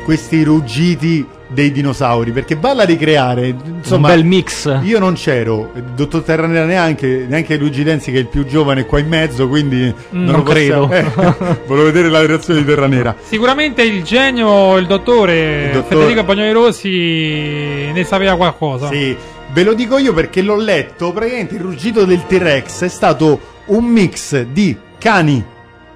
[0.03, 2.31] questi ruggiti dei dinosauri?
[2.31, 4.79] Perché valla a ricreare, insomma, un bel mix.
[4.83, 8.85] io non c'ero, il dottor Terranera neanche, neanche Luigi Denzi che è il più giovane
[8.85, 11.11] qua in mezzo, quindi non lo possiamo- credo.
[11.19, 13.15] Eh, volevo vedere la reazione di Terranera.
[13.21, 18.89] Sicuramente il genio, il dottore, Il dottor- Federico Bagnoli Rossi ne sapeva qualcosa.
[18.89, 19.15] Sì,
[19.51, 21.11] ve lo dico io perché l'ho letto.
[21.11, 25.43] Praticamente il ruggito del T-Rex è stato un mix di cani,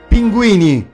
[0.08, 0.88] pinguini,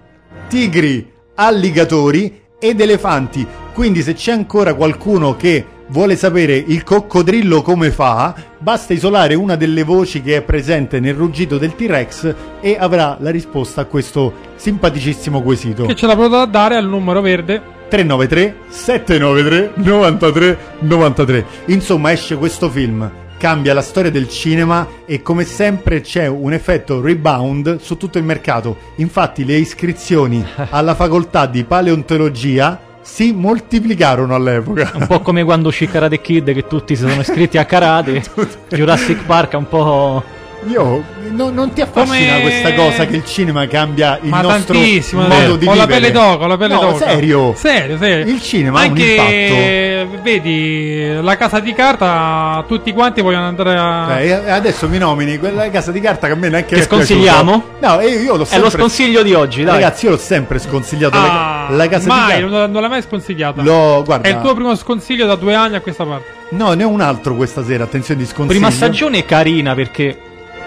[0.48, 3.46] tigri, alligatori ed elefanti.
[3.74, 9.56] Quindi se c'è ancora qualcuno che vuole sapere il coccodrillo come fa, basta isolare una
[9.56, 14.34] delle voci che è presente nel ruggito del T-Rex e avrà la risposta a questo
[14.56, 15.86] simpaticissimo quesito.
[15.86, 17.76] Che ce la potrà dare al numero verde.
[17.90, 21.46] 393 793 93 93.
[21.68, 27.02] Insomma, esce questo film, cambia la storia del cinema e come sempre c'è un effetto
[27.02, 28.78] rebound su tutto il mercato.
[28.96, 34.92] Infatti le iscrizioni alla facoltà di paleontologia si moltiplicarono all'epoca.
[34.96, 38.22] Un po' come quando uscì Karate Kid che tutti si sono iscritti a karate.
[38.70, 40.24] Jurassic Park è un po'...
[40.68, 44.74] Io no- non ti affascina Come- questa cosa che il cinema cambia il Ma nostro
[44.76, 45.56] tantissimo, modo vero.
[45.56, 46.00] di Ho la vivere?
[46.02, 47.10] pelle d'oca, ho la pelle no, d'oca.
[47.10, 47.54] serio.
[47.56, 48.26] Serio, serio.
[48.34, 54.20] Il cinema ha un Anche, vedi, la casa di carta, tutti quanti vogliono andare a...
[54.20, 57.62] Eh, adesso mi nomini quella casa di carta che a me neanche Che è sconsigliamo?
[57.80, 57.88] piaciuto.
[57.96, 59.74] No, io, io l'ho È sempre lo sconsiglio di oggi, dai.
[59.76, 62.58] Ragazzi, io l'ho sempre sconsigliato Ah, la, la casa mai, di carta.
[62.58, 63.62] non, non l'hai mai sconsigliata.
[63.62, 66.36] L'ho- guarda, È il tuo primo sconsiglio da due anni a questa parte.
[66.50, 68.48] No, ne ho un altro questa sera, attenzione di sconsiglio.
[68.60, 70.18] Prima stagione è carina perché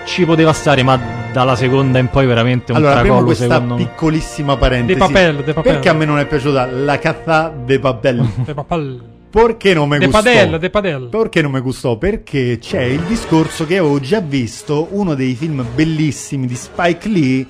[0.05, 0.99] ci poteva stare, ma
[1.33, 3.85] dalla seconda in poi veramente un Allora, tracollo questa secondo me.
[3.85, 4.99] piccolissima parentesi.
[4.99, 5.73] De papel, de papel.
[5.73, 8.29] Perché a me non è piaciuta la cazza de papel?
[8.45, 9.03] De papal.
[9.31, 10.23] Perché non mi De gustò?
[10.23, 11.07] padel, de padel.
[11.09, 11.97] Perché non mi gustò?
[11.97, 17.47] Perché c'è il discorso che avevo già visto uno dei film bellissimi di Spike Lee,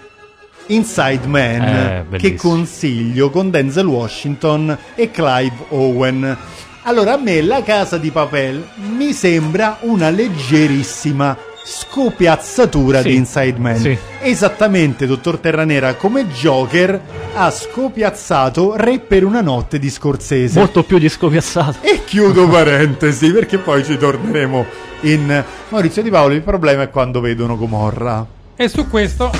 [0.66, 6.36] Inside Man, Eh, che consiglio con Denzel Washington e Clive Owen.
[6.82, 8.62] Allora, a me la casa di papel
[8.96, 13.76] mi sembra una leggerissima scopiazzatura Sì, di Inside Man.
[13.76, 13.96] sì.
[14.20, 17.00] Esattamente, dottor Terranera, come Joker
[17.34, 20.58] ha scopiazzato Re per una notte di Scorsese.
[20.58, 21.76] Molto più di scopiazzato.
[21.82, 24.64] E chiudo parentesi perché poi ci torneremo
[25.02, 26.34] in Maurizio Di Paolo.
[26.34, 28.26] Il problema è quando vedono Gomorra.
[28.56, 29.30] E su questo,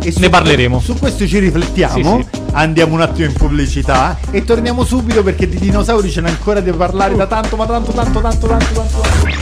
[0.00, 0.78] E su- Ne parleremo.
[0.80, 2.20] Su questo ci riflettiamo.
[2.30, 6.60] Sì, Andiamo un attimo in pubblicità e torniamo subito perché di dinosauri ce n'è ancora
[6.60, 9.00] da parlare da tanto, ma tanto, tanto, tanto, tanto, tanto.
[9.00, 9.34] tanto.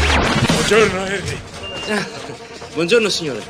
[0.52, 1.52] Buongiorno, Eddie.
[1.88, 2.06] Ah,
[2.74, 3.42] buongiorno signore.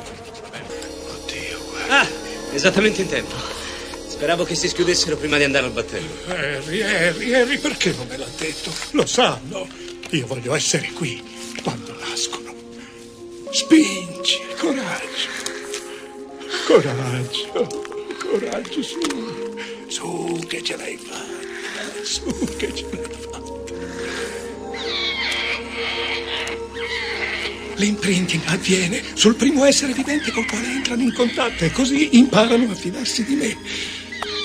[1.23, 2.07] Oddio, Ah,
[2.53, 3.35] esattamente in tempo.
[4.07, 6.09] Speravo che si schiudessero prima di andare al battello.
[6.27, 8.71] Harry, Harry, Harry, perché non me l'ha detto?
[8.91, 9.67] Lo sanno.
[10.11, 11.21] Io voglio essere qui
[11.63, 12.53] quando nascono.
[13.51, 15.33] Spingi, coraggio.
[16.67, 17.83] Coraggio,
[18.17, 18.99] coraggio, su.
[19.87, 22.03] Su, che ce l'hai fatta.
[22.03, 23.24] Su, che ce l'hai fatta.
[27.75, 32.75] L'imprinting avviene sul primo essere vivente col quale entrano in contatto e così imparano a
[32.75, 33.57] fidarsi di me.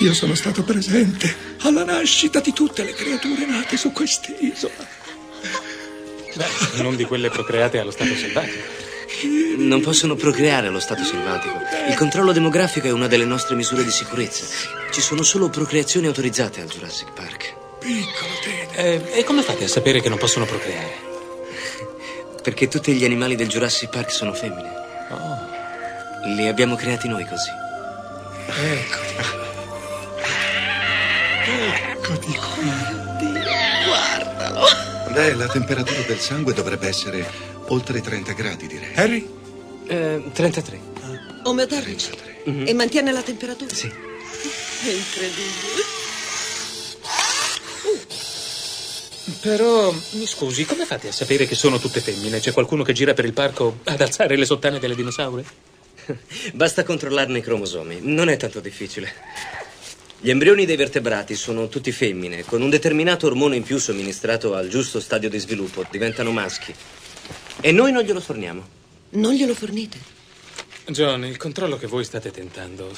[0.01, 4.99] Io sono stato presente alla nascita di tutte le creature nate su quest'isola.
[6.35, 8.89] Beh, non di quelle procreate allo stato selvatico.
[9.59, 11.61] Non possono procreare allo stato selvatico.
[11.89, 14.47] Il controllo demografico è una delle nostre misure di sicurezza.
[14.91, 17.55] Ci sono solo procreazioni autorizzate al Jurassic Park.
[17.79, 19.13] Piccolo Tede.
[19.13, 21.10] Eh, e come fate a sapere che non possono procreare?
[22.43, 24.71] Perché tutti gli animali del Jurassic Park sono femmine.
[26.37, 27.51] Li abbiamo creati noi così.
[31.47, 32.71] Ecco di qui.
[35.13, 37.29] Beh, la temperatura del sangue dovrebbe essere
[37.67, 38.95] oltre i 30 gradi, direi.
[38.95, 39.29] Harry?
[39.87, 40.81] Eh, 33.
[41.45, 42.11] Omeotermici.
[42.45, 43.75] E mantiene la temperatura?
[43.75, 43.87] Sì.
[43.89, 46.00] È incredibile.
[49.41, 52.41] Però, mi scusi, come fate a sapere che sono tutte femmine?
[52.41, 55.45] C'è qualcuno che gira per il parco ad alzare le sottane delle dinosaure?
[56.55, 57.99] Basta controllarne i cromosomi.
[58.03, 59.13] Non è tanto difficile.
[60.21, 62.45] Gli embrioni dei vertebrati sono tutti femmine.
[62.45, 66.75] Con un determinato ormone in più somministrato al giusto stadio di sviluppo diventano maschi.
[67.61, 68.79] E noi non glielo forniamo.
[69.11, 70.20] Non glielo fornite?
[70.93, 72.91] John, il controllo che voi state tentando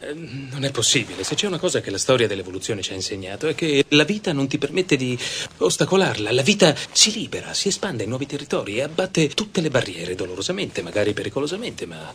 [0.00, 1.24] eh, non è possibile.
[1.24, 4.32] Se c'è una cosa che la storia dell'evoluzione ci ha insegnato è che la vita
[4.32, 5.18] non ti permette di
[5.58, 6.32] ostacolarla.
[6.32, 10.82] La vita si libera, si espande in nuovi territori e abbatte tutte le barriere, dolorosamente,
[10.82, 12.12] magari pericolosamente, ma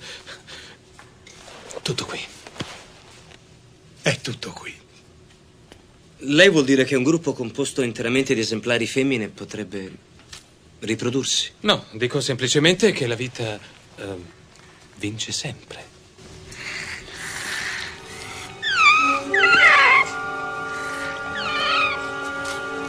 [1.81, 2.19] tutto qui.
[4.01, 4.73] È tutto qui.
[6.19, 9.91] Lei vuol dire che un gruppo composto interamente di esemplari femmine potrebbe
[10.79, 11.51] riprodursi?
[11.61, 13.59] No, dico semplicemente che la vita
[13.97, 14.43] eh,
[14.97, 15.93] vince sempre.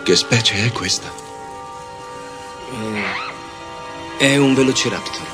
[0.03, 1.11] Che specie è questa?
[4.19, 5.27] È un velociraptor.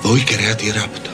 [0.00, 1.13] Voi creati i raptor.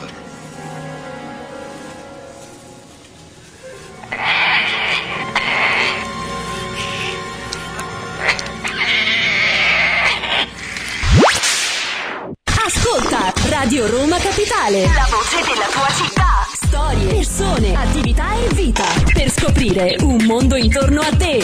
[13.71, 14.83] Radio Roma Capitale.
[14.83, 16.45] La voce della tua città.
[16.53, 21.41] Sto storie, persone, attività e vita per scoprire un mondo intorno a te.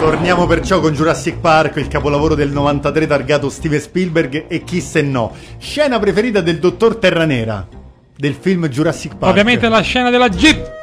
[0.00, 5.02] Torniamo perciò con Jurassic Park, il capolavoro del 93 targato Steven Spielberg e chi se
[5.02, 5.32] no.
[5.58, 7.68] Scena preferita del dottor Terranera
[8.16, 9.30] del film Jurassic Park.
[9.30, 10.81] Ovviamente la scena della Jeep.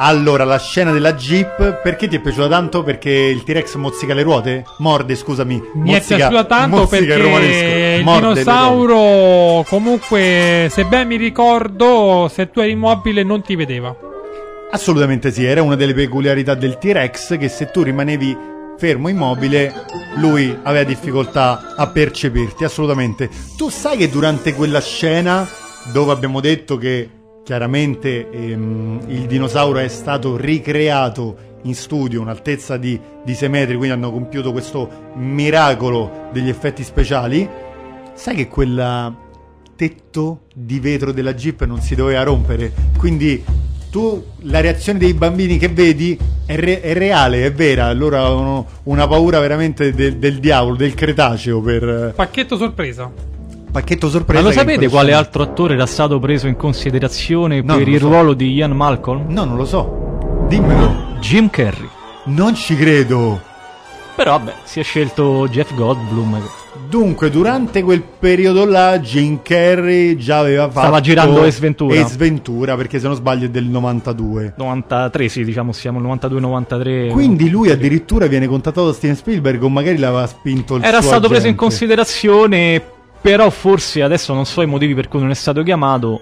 [0.00, 2.84] Allora, la scena della Jeep, perché ti è piaciuta tanto?
[2.84, 4.64] Perché il T-Rex mozzica le ruote?
[4.78, 5.60] Morde, scusami.
[5.74, 12.48] Mi è Mozzica- piaciuta tanto perché il Morde dinosauro, comunque, se ben mi ricordo, se
[12.48, 13.92] tu eri immobile non ti vedeva.
[14.70, 18.36] Assolutamente sì, era una delle peculiarità del T-Rex che se tu rimanevi
[18.78, 19.72] fermo immobile,
[20.18, 23.28] lui aveva difficoltà a percepirti, assolutamente.
[23.56, 25.48] Tu sai che durante quella scena
[25.92, 27.08] dove abbiamo detto che
[27.48, 33.94] chiaramente ehm, il dinosauro è stato ricreato in studio, un'altezza di, di 6 metri, quindi
[33.94, 37.48] hanno compiuto questo miracolo degli effetti speciali,
[38.12, 39.16] sai che quel
[39.76, 43.42] tetto di vetro della Jeep non si doveva rompere, quindi
[43.90, 48.66] tu la reazione dei bambini che vedi è, re- è reale, è vera, loro avevano
[48.82, 53.37] una paura veramente del, del diavolo, del cretaceo per Pacchetto sorpresa.
[53.80, 54.42] Pacchetto sorpresa.
[54.42, 57.98] Ma lo sapete quale scena- altro attore era stato preso in considerazione No, per il
[58.00, 58.08] so.
[58.08, 59.26] ruolo di Ian Malcolm?
[59.28, 60.46] No, non lo so.
[60.48, 61.16] Dimmelo.
[61.20, 61.88] Jim Carrey.
[62.24, 63.40] Non ci credo.
[64.16, 66.40] Però vabbè, si è scelto Jeff Goldblum.
[66.88, 72.00] Dunque, durante quel periodo là, Jim Carrey già aveva fatto Stava girando Ace Ventura.
[72.00, 74.54] Ace Ventura, perché se non sbaglio è del 92.
[74.56, 77.10] 93, sì, diciamo siamo 92-93.
[77.10, 81.08] Quindi lui addirittura viene contattato da Steven Spielberg o magari l'aveva spinto il Era suo
[81.10, 81.60] stato preso in agente.
[81.62, 82.82] considerazione,
[83.20, 86.20] però forse adesso non so i motivi per cui non è stato chiamato.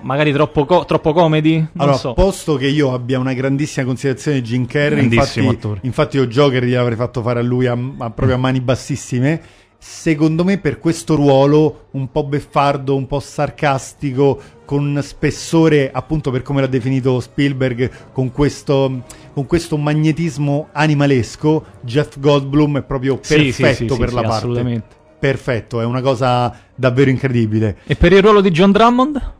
[0.00, 1.58] Magari troppo, co- troppo comedy?
[1.58, 2.12] Non Allora, so.
[2.14, 5.78] posto che io abbia una grandissima considerazione di Jim Carrey, infatti, attore.
[5.82, 9.40] infatti io Joker gliel'avrei fatto fare a lui a, a- proprio a mani bassissime.
[9.78, 16.42] Secondo me per questo ruolo un po' beffardo, un po' sarcastico, con spessore, appunto per
[16.42, 23.52] come l'ha definito Spielberg, con questo, con questo magnetismo animalesco, Jeff Goldblum è proprio Sì,
[23.52, 24.36] sì, perfetto sì, per sì, la sì, parte.
[24.44, 25.00] assolutamente.
[25.22, 27.76] Perfetto, è una cosa davvero incredibile.
[27.86, 29.34] E per il ruolo di John Drummond?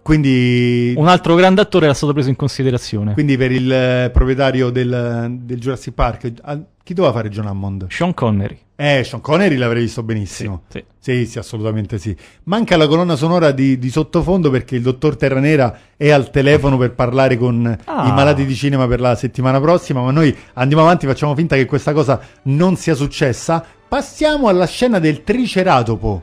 [0.00, 3.12] Quindi Un altro grande attore era stato preso in considerazione.
[3.12, 7.84] Quindi per il eh, proprietario del, del Jurassic Park, ah, chi doveva fare John Hammond?
[7.90, 8.58] Sean Connery.
[8.76, 10.62] Eh, Sean Connery l'avrei visto benissimo.
[10.68, 12.16] Sì, Sì, sì, assolutamente sì.
[12.44, 16.94] Manca la colonna sonora di, di sottofondo perché il dottor Terranera è al telefono per
[16.94, 18.06] parlare con Ah.
[18.08, 21.66] i malati di cinema per la settimana prossima, ma noi andiamo avanti, facciamo finta che
[21.66, 23.62] questa cosa non sia successa.
[23.90, 26.22] Passiamo alla scena del Triceratopo,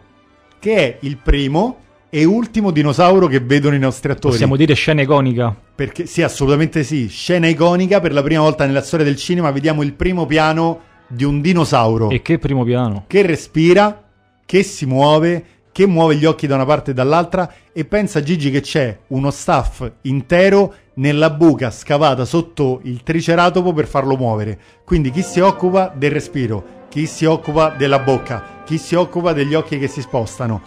[0.58, 4.32] che è il primo e ultimo dinosauro che vedono i nostri attori.
[4.32, 5.54] Possiamo dire scena iconica.
[5.76, 7.10] Perché sì, assolutamente sì.
[7.10, 9.52] Scena iconica per la prima volta nella storia del cinema.
[9.52, 13.04] Vediamo il primo piano di un dinosauro E che primo piano.
[13.06, 14.02] che respira,
[14.46, 17.54] che si muove, che muove gli occhi da una parte e dall'altra.
[17.74, 23.88] E pensa Gigi che c'è uno staff intero nella buca scavata sotto il triceratopo per
[23.88, 24.58] farlo muovere.
[24.86, 29.54] Quindi chi si occupa del respiro, chi si occupa della bocca, chi si occupa degli
[29.54, 30.62] occhi che si spostano.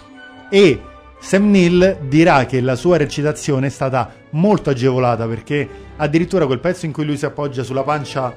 [0.50, 0.80] E
[1.18, 6.86] Sam Neill dirà che la sua recitazione è stata molto agevolata perché addirittura quel pezzo
[6.86, 8.34] in cui lui si appoggia sulla pancia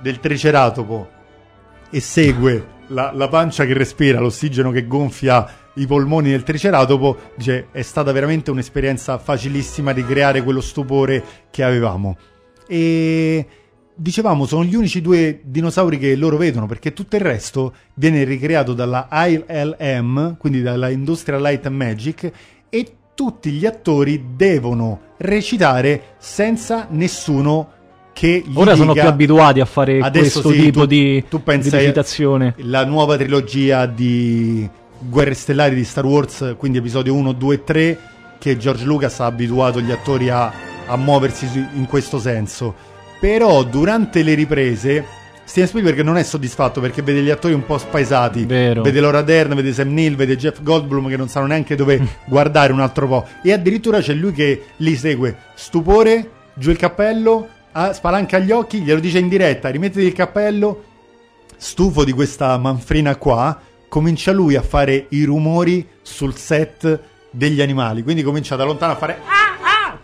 [0.00, 1.08] del triceratopo
[1.90, 7.68] e segue la, la pancia che respira, l'ossigeno che gonfia i polmoni del triceratopo, dice
[7.72, 12.16] è stata veramente un'esperienza facilissima di creare quello stupore che avevamo.
[12.66, 13.46] E
[13.94, 18.72] dicevamo, sono gli unici due dinosauri che loro vedono, perché tutto il resto viene ricreato
[18.72, 22.30] dalla ILM, quindi dalla Industrial Light and Magic,
[22.68, 27.68] e tutti gli attori devono recitare senza nessuno
[28.12, 31.42] che gli Ora sono dica- più abituati a fare questo sì, tipo tu- di, tu
[31.42, 32.54] pensa di recitazione.
[32.58, 37.98] la nuova trilogia di Guerre Stellari di Star Wars, quindi episodio 1, 2 e 3,
[38.38, 40.52] che George Lucas ha abituato gli attori a,
[40.86, 42.92] a muoversi in questo senso.
[43.24, 45.02] Però durante le riprese
[45.44, 48.44] Steven Spielberg non è soddisfatto perché vede gli attori un po' spaesati.
[48.44, 48.82] Vero.
[48.82, 52.70] Vede Laura Dern, vede Sam Neill, vede Jeff Goldblum che non sanno neanche dove guardare
[52.74, 53.26] un altro po'.
[53.42, 55.38] E addirittura c'è lui che li segue.
[55.54, 57.48] Stupore, giù il cappello,
[57.92, 60.84] spalanca gli occhi, glielo dice in diretta, rimettiti il cappello.
[61.56, 63.58] Stufo di questa manfrina qua,
[63.88, 68.02] comincia lui a fare i rumori sul set degli animali.
[68.02, 69.16] Quindi comincia da lontano a fare...
[69.24, 69.43] Ah,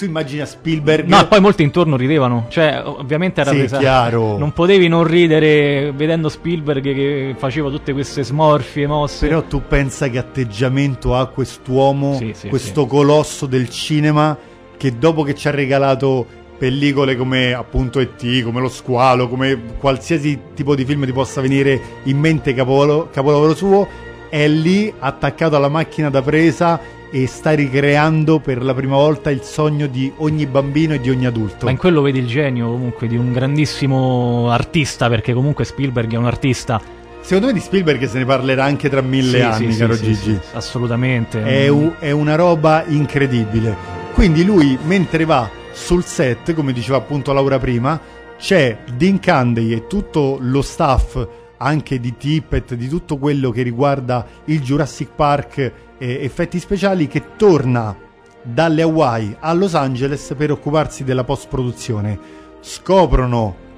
[0.00, 1.06] Tu immagina Spielberg...
[1.06, 2.46] No, e poi molti intorno ridevano.
[2.48, 3.76] Cioè, ovviamente era Sì, presa.
[3.76, 4.38] chiaro.
[4.38, 9.28] Non potevi non ridere vedendo Spielberg che faceva tutte queste smorfie, mosse.
[9.28, 14.34] Però tu pensa che atteggiamento ha quest'uomo, Sì, sì, questo colosso del cinema,
[14.78, 16.26] che dopo che ci ha regalato
[16.56, 21.78] pellicole come appunto E.T., come Lo Squalo, come qualsiasi tipo di film ti possa venire
[22.04, 23.86] in mente capolavoro, capolavoro suo,
[24.30, 26.80] è lì attaccato alla macchina da presa
[27.10, 31.26] e sta ricreando per la prima volta il sogno di ogni bambino e di ogni
[31.26, 31.64] adulto.
[31.64, 36.16] Ma in quello vedi il genio comunque di un grandissimo artista, perché comunque Spielberg è
[36.16, 36.80] un artista.
[37.20, 40.04] Secondo me di Spielberg se ne parlerà anche tra mille Sì, anni, sì, caro sì,
[40.04, 40.38] Gigi.
[40.52, 41.42] assolutamente.
[41.44, 43.76] È, u- è una roba incredibile.
[44.14, 48.00] Quindi lui, mentre va sul set, come diceva appunto Laura prima,
[48.38, 51.26] c'è Dean Candy e tutto lo staff
[51.58, 55.72] anche di Tippett, di tutto quello che riguarda il Jurassic Park
[56.02, 57.94] e effetti speciali che torna
[58.42, 62.18] dalle Hawaii a Los Angeles per occuparsi della post-produzione.
[62.60, 63.68] Scoprono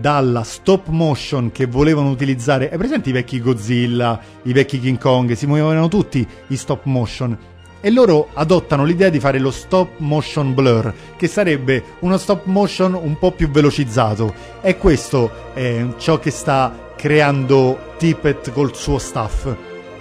[0.00, 2.68] dalla stop motion che volevano utilizzare.
[2.68, 7.36] È presente i vecchi Godzilla, i vecchi King Kong, si muovevano tutti i stop motion.
[7.80, 12.94] E loro adottano l'idea di fare lo stop motion blur, che sarebbe uno stop motion
[12.94, 14.32] un po' più velocizzato.
[14.60, 19.54] E questo è ciò che sta creando Tippett col suo staff.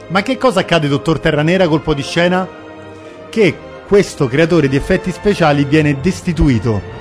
[0.10, 2.48] Ma che cosa accade, dottor Terranera, colpo di scena?
[3.30, 6.96] Che questo creatore di effetti speciali viene destituito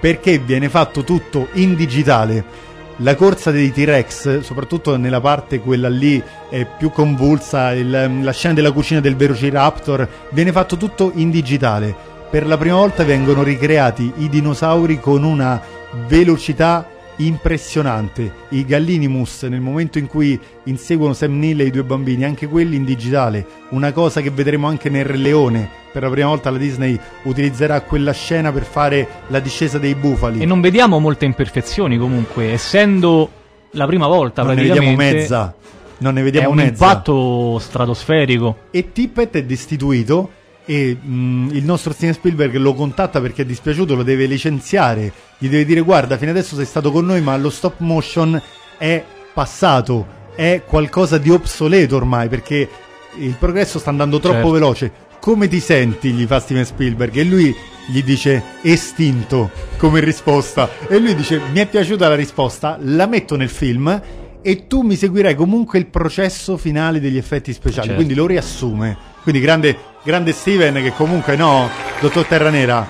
[0.00, 2.66] perché viene fatto tutto in digitale.
[2.98, 8.54] La corsa dei T-Rex, soprattutto nella parte quella lì è più convulsa, il- la scena
[8.54, 11.94] della cucina del Velociraptor, viene fatto tutto in digitale.
[12.30, 15.60] Per la prima volta vengono ricreati i dinosauri con una
[16.06, 16.88] velocità
[17.18, 18.32] impressionante.
[18.50, 22.76] I Gallinimus, nel momento in cui inseguono Sam Neill e i due bambini, anche quelli
[22.76, 25.68] in digitale, una cosa che vedremo anche nel Re Leone.
[25.92, 30.40] Per la prima volta la Disney utilizzerà quella scena per fare la discesa dei bufali.
[30.40, 33.30] E non vediamo molte imperfezioni comunque, essendo
[33.72, 34.96] la prima volta non ne praticamente.
[34.96, 35.54] vediamo mezza.
[36.00, 36.70] Non ne È vediamo un mezza.
[36.70, 38.56] impatto stratosferico.
[38.70, 40.30] E Tippett è destituito
[40.70, 45.48] e mh, il nostro Steven Spielberg lo contatta perché è dispiaciuto, lo deve licenziare, gli
[45.48, 48.40] deve dire guarda fino adesso sei stato con noi ma lo stop motion
[48.76, 49.02] è
[49.32, 52.68] passato, è qualcosa di obsoleto ormai perché
[53.16, 54.50] il progresso sta andando troppo Certo.
[54.50, 54.92] veloce.
[55.20, 56.10] Come ti senti?
[56.12, 57.54] gli fa Steven Spielberg e lui
[57.90, 63.34] gli dice estinto come risposta e lui dice mi è piaciuta la risposta, la metto
[63.36, 64.00] nel film
[64.42, 67.94] e tu mi seguirai comunque il processo finale degli effetti speciali, Certo.
[67.94, 68.96] quindi lo riassume.
[69.28, 71.68] Quindi grande, grande Steven che comunque no,
[72.00, 72.88] dottor Terranera,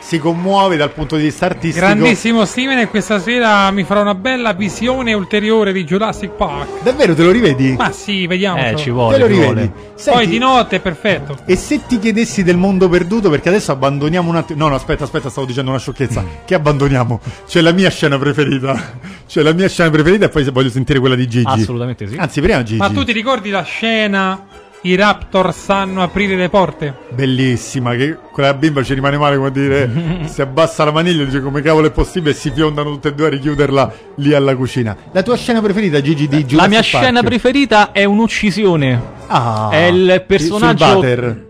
[0.00, 1.84] si commuove dal punto di vista artistico.
[1.84, 6.82] Grandissimo Steven e questa sera mi farà una bella visione ulteriore di Jurassic Park.
[6.82, 7.74] Davvero te lo rivedi?
[7.76, 8.64] Ma sì, vediamo.
[8.64, 9.70] Eh, ci te vuole, lo ci rivedi?
[9.96, 11.40] Senti, Poi di notte è perfetto.
[11.44, 14.62] E se ti chiedessi del mondo perduto, perché adesso abbandoniamo un attimo.
[14.64, 16.22] No, no, aspetta, aspetta, stavo dicendo una sciocchezza.
[16.22, 16.26] Mm.
[16.46, 17.20] Che abbandoniamo?
[17.46, 18.98] C'è la mia scena preferita.
[19.28, 21.44] C'è la mia scena preferita e poi se voglio sentire quella di Gigi.
[21.46, 22.16] Assolutamente sì.
[22.16, 22.78] Anzi, prima Gigi.
[22.78, 26.94] Ma tu ti ricordi la scena i Raptor sanno aprire le porte?
[27.10, 29.90] Bellissima, che quella bimba ci rimane male come dire.
[30.26, 33.14] si abbassa la maniglia e dice come cavolo è possibile e si fiondano tutte e
[33.14, 34.96] due a richiuderla lì alla cucina.
[35.12, 37.02] La tua scena preferita, Gigi, di Jurassic La mia Park?
[37.04, 39.14] scena preferita è un'uccisione.
[39.28, 41.00] Ah, è il personaggio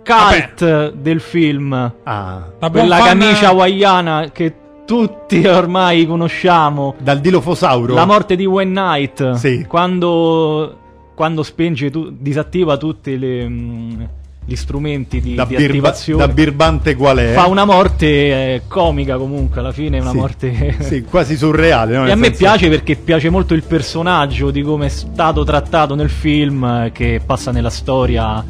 [0.05, 1.72] cult del film.
[2.05, 4.55] Ah, La Quella fan- camicia hawaiana che
[4.87, 6.95] tutti ormai conosciamo.
[7.01, 7.93] dal dilofosauro.
[7.95, 9.32] La morte di One Night.
[9.32, 9.64] Sì.
[9.68, 10.78] Quando,
[11.17, 14.03] quando spenge, tu- disattiva tutti le, mm,
[14.45, 16.27] gli strumenti di, da, di birba- attivazione.
[16.27, 17.33] da birbante qual è?
[17.33, 20.17] Fa una morte eh, comica comunque, alla fine è una Sì.
[20.17, 20.77] morte...
[20.81, 21.97] Sì, quasi surreale.
[21.97, 22.07] no?
[22.07, 26.11] E a me piace perché piace molto il personaggio di come è stato trattato nel
[26.11, 28.45] film, eh, che passa nella storia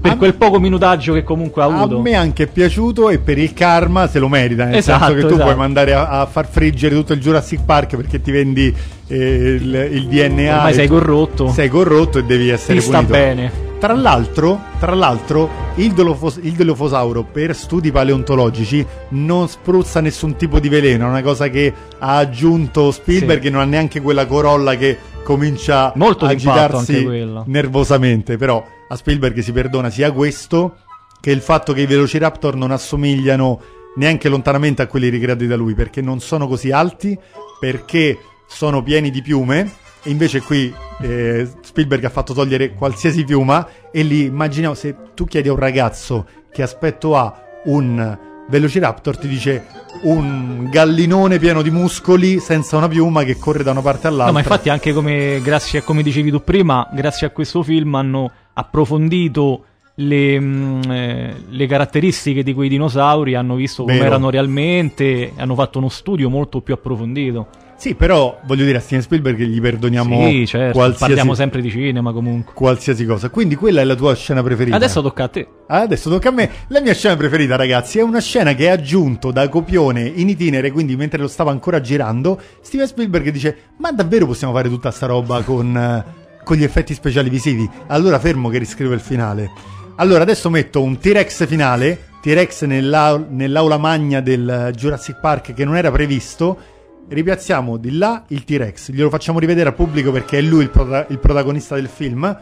[0.00, 2.00] per A- quel poco minutaggio che comunque ha A avuto.
[2.00, 5.20] me anche è piaciuto e per il karma se lo merita, nel Esatto, senso che
[5.22, 5.42] tu esatto.
[5.44, 8.72] puoi mandare a, a far friggere tutto il Jurassic Park perché ti vendi
[9.08, 10.56] il, il DNA.
[10.56, 11.48] Ormai sei corrotto.
[11.52, 13.12] Sei corrotto e devi essere Ti sta punito.
[13.12, 13.66] bene.
[13.78, 20.58] Tra l'altro, tra l'altro il, dolofos- il Delofosauro per studi paleontologici non spruzza nessun tipo
[20.58, 23.44] di veleno, è una cosa che ha aggiunto Spielberg Sì.
[23.44, 27.06] che non ha neanche quella corolla che comincia Molto a agitarsi
[27.44, 30.78] nervosamente, però a Spielberg si perdona sia questo
[31.20, 33.60] che il fatto che i Velociraptor non assomigliano
[33.96, 37.16] neanche lontanamente a quelli ricreati da lui, perché non sono così alti,
[37.60, 38.18] perché
[38.48, 39.70] sono pieni di piume.
[40.02, 45.24] E invece qui eh, Spielberg ha fatto togliere qualsiasi piuma e lì immaginiamo se tu
[45.24, 47.34] chiedi a un ragazzo che aspetto ha
[47.64, 48.18] un
[48.48, 49.66] Velociraptor ti dice
[50.02, 54.26] un gallinone pieno di muscoli senza una piuma che corre da una parte all'altra.
[54.26, 57.94] No, ma infatti anche come, grazie a come dicevi tu prima, grazie a questo film
[57.94, 59.64] hanno approfondito
[59.96, 65.78] le, mm, eh, le caratteristiche di quei dinosauri, hanno visto come erano realmente, hanno fatto
[65.78, 67.66] uno studio molto più approfondito.
[67.78, 71.70] Sì, però voglio dire a Steven Spielberg gli perdoniamo sì, certo, qualsiasi, parliamo sempre di
[71.70, 72.52] cinema comunque.
[72.52, 73.30] qualsiasi cosa.
[73.30, 74.74] Quindi quella è la tua scena preferita.
[74.74, 75.48] Adesso tocca a te.
[75.68, 76.50] Adesso tocca a me.
[76.66, 80.72] La mia scena preferita, ragazzi, è una scena che è aggiunto da copione in itinere,
[80.72, 85.06] quindi mentre lo stava ancora girando, Steven Spielberg dice: Ma davvero possiamo fare tutta sta
[85.06, 86.04] roba con, eh,
[86.42, 87.70] con gli effetti speciali visivi?
[87.86, 89.52] Allora fermo che riscrivo il finale.
[89.98, 95.64] Allora, adesso metto un T-Rex finale, T-Rex nell'au- nell'aula magna del eh, Jurassic Park che
[95.64, 96.74] non era previsto.
[97.10, 101.06] Ripiazziamo di là il T-Rex, glielo facciamo rivedere al pubblico perché è lui il, prota-
[101.08, 102.38] il protagonista del film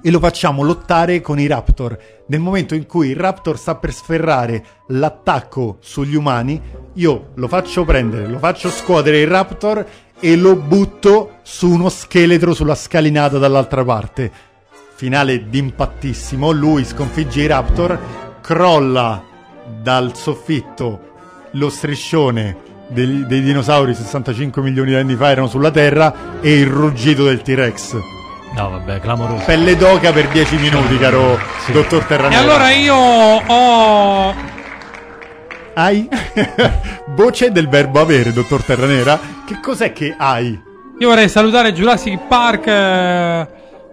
[0.00, 1.98] e lo facciamo lottare con i Raptor.
[2.26, 6.62] Nel momento in cui il Raptor sta per sferrare l'attacco sugli umani,
[6.94, 9.84] io lo faccio prendere, lo faccio scuotere il Raptor
[10.20, 14.30] e lo butto su uno scheletro sulla scalinata dall'altra parte.
[14.94, 17.98] Finale d'impattissimo, lui sconfigge i Raptor,
[18.40, 19.24] crolla
[19.82, 21.10] dal soffitto
[21.52, 26.66] lo striscione dei, dei dinosauri 65 milioni di anni fa erano sulla Terra e il
[26.66, 27.96] ruggito del T-Rex.
[28.54, 29.42] No, vabbè, clamoroso.
[29.46, 31.38] Pelle d'oca per 10 minuti, caro
[31.72, 32.40] dottor E Terranera.
[32.40, 34.34] allora io ho.
[35.74, 36.06] Hai?
[37.16, 39.18] Voce del verbo avere, dottor Terranera.
[39.46, 40.60] Che cos'è che hai?
[40.98, 43.46] Io vorrei salutare Jurassic Park eh,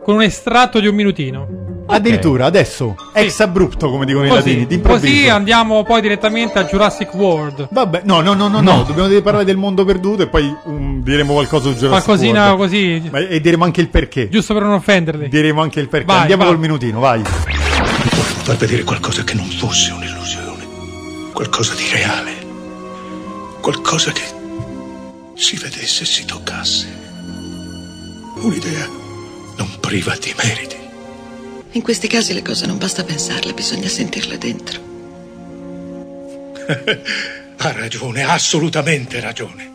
[0.10, 1.48] con un estratto di un minutino.
[1.86, 5.14] Addirittura adesso, ex abrupto, come dicono i latini, Così, d'improvviso.
[5.14, 7.68] così andiamo poi direttamente a Jurassic World.
[7.72, 11.34] Vabbè, no, no, no, no, no, dobbiamo parlare del mondo perduto e poi um, diremo
[11.34, 12.58] qualcosa su Jurassic Qualcosina World.
[12.60, 14.30] così, Ma- e diremo anche il perché.
[14.30, 15.30] giusto per non offenderli.
[15.30, 16.06] Diremo anche il perché.
[16.08, 16.52] Vai, Andiamo vai.
[16.54, 17.22] col minutino, vai.
[17.24, 20.68] far vedere qualcosa che non fosse un'illusione,
[21.34, 22.32] qualcosa di reale,
[23.62, 24.24] qualcosa che
[25.36, 26.98] si vedesse e si toccasse.
[28.42, 28.98] Un'idea
[29.60, 30.78] non priva di meriti.
[31.72, 34.88] In questi casi le cose non basta pensarle, bisogna sentirle dentro.
[37.62, 39.70] Ha ragione, ha assolutamente ragione.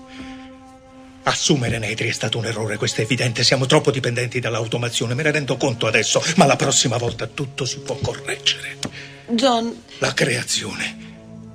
[1.25, 3.45] Assumere Nedri è stato un errore, questo è evidente.
[3.45, 7.81] Siamo troppo dipendenti dall'automazione, me ne rendo conto adesso, ma la prossima volta tutto si
[7.81, 8.79] può correggere.
[9.29, 10.97] John, La creazione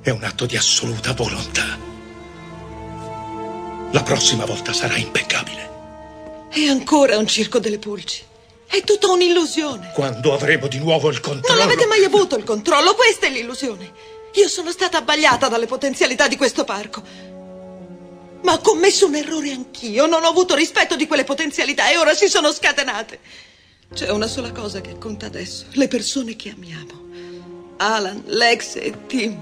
[0.04, 1.80] è un atto di assoluta volontà.
[3.92, 5.69] La prossima volta sarà impeccabile.
[6.50, 8.24] È ancora un circo delle pulci.
[8.66, 9.92] È tutta un'illusione.
[9.94, 11.62] Quando avremo di nuovo il Non controllo.
[11.64, 13.92] avete mai avuto il controllo, questa è l'illusione.
[14.34, 17.02] Io sono stata abbagliata dalle potenzialità di questo parco.
[18.42, 22.14] Ma ho commesso un errore anch'io, non ho avuto rispetto di quelle potenzialità e ora
[22.14, 23.20] si sono scatenate.
[23.94, 27.08] C'è una sola cosa che conta adesso, le persone che amiamo.
[27.78, 29.40] Alan, Lex e Tim.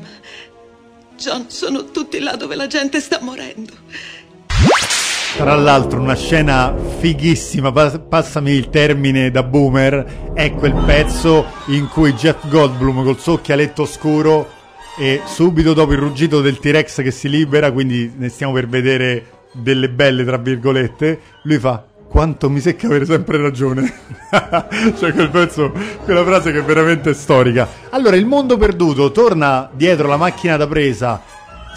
[1.18, 3.74] John, sono tutti là dove la gente sta morendo.
[5.38, 11.88] Tra l'altro una scena fighissima, pa- passami il termine da boomer, è quel pezzo in
[11.88, 14.50] cui Jeff Goldblum col suo occhialetto scuro
[14.98, 19.26] e subito dopo il ruggito del T-Rex che si libera, quindi ne stiamo per vedere
[19.52, 23.94] delle belle tra virgolette, lui fa quanto mi secca avere sempre ragione.
[24.98, 25.72] cioè quel pezzo,
[26.04, 27.68] quella frase che è veramente storica.
[27.92, 31.22] Allora il mondo perduto torna dietro la macchina da presa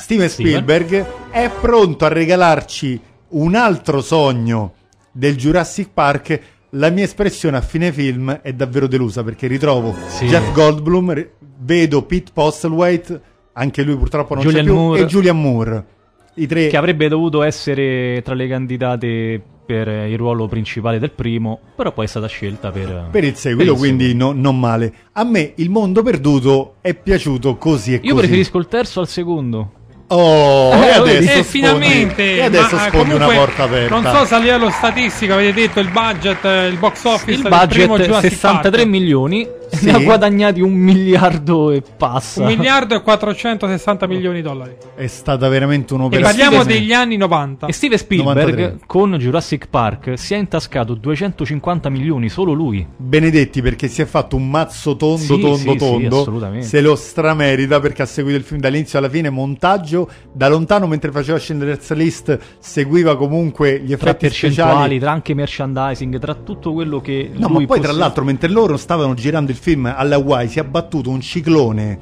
[0.01, 3.01] Steven Spielberg è pronto a regalarci
[3.31, 4.75] un altro sogno
[5.13, 6.41] del Jurassic Park.
[6.75, 10.27] La mia espressione a fine film è davvero delusa perché ritrovo Sì.
[10.27, 11.27] Jeff Goldblum,
[11.59, 13.21] vedo Pete Postlewaite,
[13.55, 15.01] anche lui purtroppo non Julianne c'è più, Moore.
[15.01, 15.85] e Julian Moore.
[16.35, 21.59] I tre Che avrebbe dovuto essere tra le candidate per il ruolo principale del primo,
[21.77, 24.93] però poi è stata scelta per, per il seguito, quindi no- non male.
[25.13, 28.27] A me il mondo perduto è piaciuto così e Io così.
[28.27, 29.73] preferisco il terzo al secondo.
[30.13, 33.63] Oh, e Eh, adesso E sfondi- finalmente, e adesso ma, eh, sfondi una comunque, porta
[33.63, 34.01] aperta.
[34.01, 37.49] Non so se a livello statistico avete detto il budget, eh, il box office Il
[37.49, 38.87] budget Jurassic 63 Park.
[38.89, 39.85] milioni, Sì.
[39.85, 42.41] ne ha guadagnati un miliardo e passa.
[42.43, 44.75] Un miliardo e 460 milioni di dollari.
[44.97, 46.39] È stata veramente E un'operazione.
[46.43, 47.67] parliamo degli anni 90.
[47.69, 48.79] E Steven Spielberg 93.
[48.87, 52.85] con Jurassic Park si è intascato 250 milioni, solo lui.
[52.97, 56.21] Benedetti perché si è fatto un mazzo tondo, Sì, tondo, sì, sì, tondo.
[56.21, 56.67] assolutamente.
[56.67, 59.99] se lo stramerita perché ha seguito il film dall'inizio alla fine, montaggio
[60.33, 64.99] da lontano mentre faceva Schindler's List, seguiva comunque gli Tra effetti percentuali, speciali.
[64.99, 67.99] tra anche merchandising, tra tutto quello che No, ma poi tra possede.
[67.99, 71.99] l'altro mentre loro stavano girando il film alle Hawaii si è abbattuto un ciclone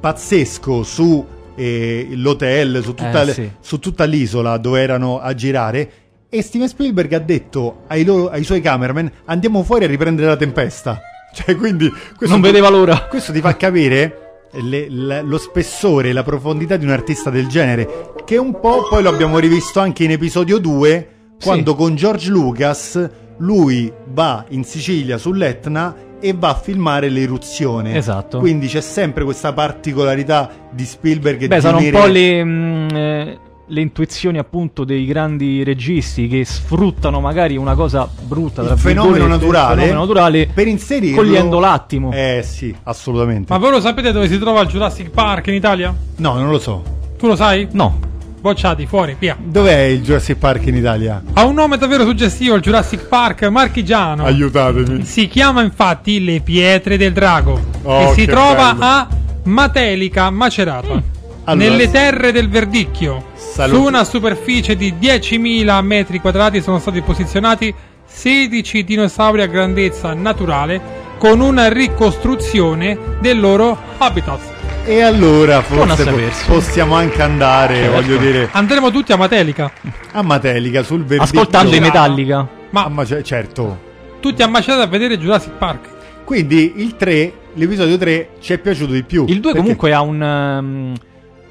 [0.00, 1.24] pazzesco su
[1.56, 3.50] eh, l'hotel, su tutta, Eh, le- sì.
[3.60, 5.90] su tutta l'isola dove erano a girare
[6.28, 10.36] e Steven Spielberg ha detto ai, loro- ai suoi cameraman andiamo fuori a riprendere la
[10.36, 11.00] tempesta.
[11.34, 11.90] Cioè, quindi
[12.28, 13.06] Non vedeva l'ora.
[13.08, 14.23] Questo ti fa capire
[14.60, 18.86] le- la- lo spessore e la profondità di un artista del genere, che un po'
[18.88, 21.08] poi lo abbiamo rivisto anche in episodio 2,
[21.42, 27.96] quando con George Lucas lui va in Sicilia sull'Etna e va a filmare l'eruzione.
[27.96, 28.38] Esatto.
[28.38, 33.38] Quindi c'è sempre questa particolarità di Spielberg Beh, di sono un po' le, mm, eh,
[33.66, 39.12] le intuizioni appunto dei grandi registi che sfruttano magari una cosa brutta, tra il fenomeno
[39.14, 42.12] virgolette, il naturale, fenomeno naturale per inserirlo cogliendo l'attimo.
[42.12, 43.52] Eh sì, assolutamente.
[43.52, 45.94] Ma voi lo sapete dove si trova il Jurassic Park in Italia?
[46.16, 46.82] No, non lo so.
[47.16, 47.68] Tu lo sai?
[47.72, 47.98] No.
[48.40, 49.34] bocciati, fuori, via.
[49.42, 51.22] Dov'è il Jurassic Park in Italia?
[51.32, 54.24] Ha un nome davvero suggestivo, il Jurassic Park marchigiano.
[54.26, 55.02] Aiutatemi.
[55.04, 58.84] Si chiama infatti Le Pietre del Drago Oh, e si trova bello.
[58.84, 59.08] a
[59.44, 61.02] Matelica, Macerata.
[61.46, 63.76] Allora, Nelle terre del Verdicchio, Saluti.
[63.78, 67.72] su una superficie di 10.000 metri quadrati sono stati posizionati
[68.06, 74.52] 16 dinosauri a grandezza naturale con una ricostruzione del loro habitat.
[74.86, 77.92] E allora forse po- possiamo anche andare, Certo.
[77.92, 79.70] voglio dire, Andremo tutti a Matelica,
[80.12, 81.40] a Matelica sul verdicchio.
[81.40, 81.80] Ascoltando i.
[81.80, 82.46] Metallica.
[82.70, 83.78] ma ma c- certo.
[84.20, 85.88] tutti a Macerata a vedere Jurassic Park.
[86.24, 89.24] Quindi il 3, l'episodio 3 ci è piaciuto di più.
[89.28, 90.94] Il 2 Perché- comunque ha un, ehm,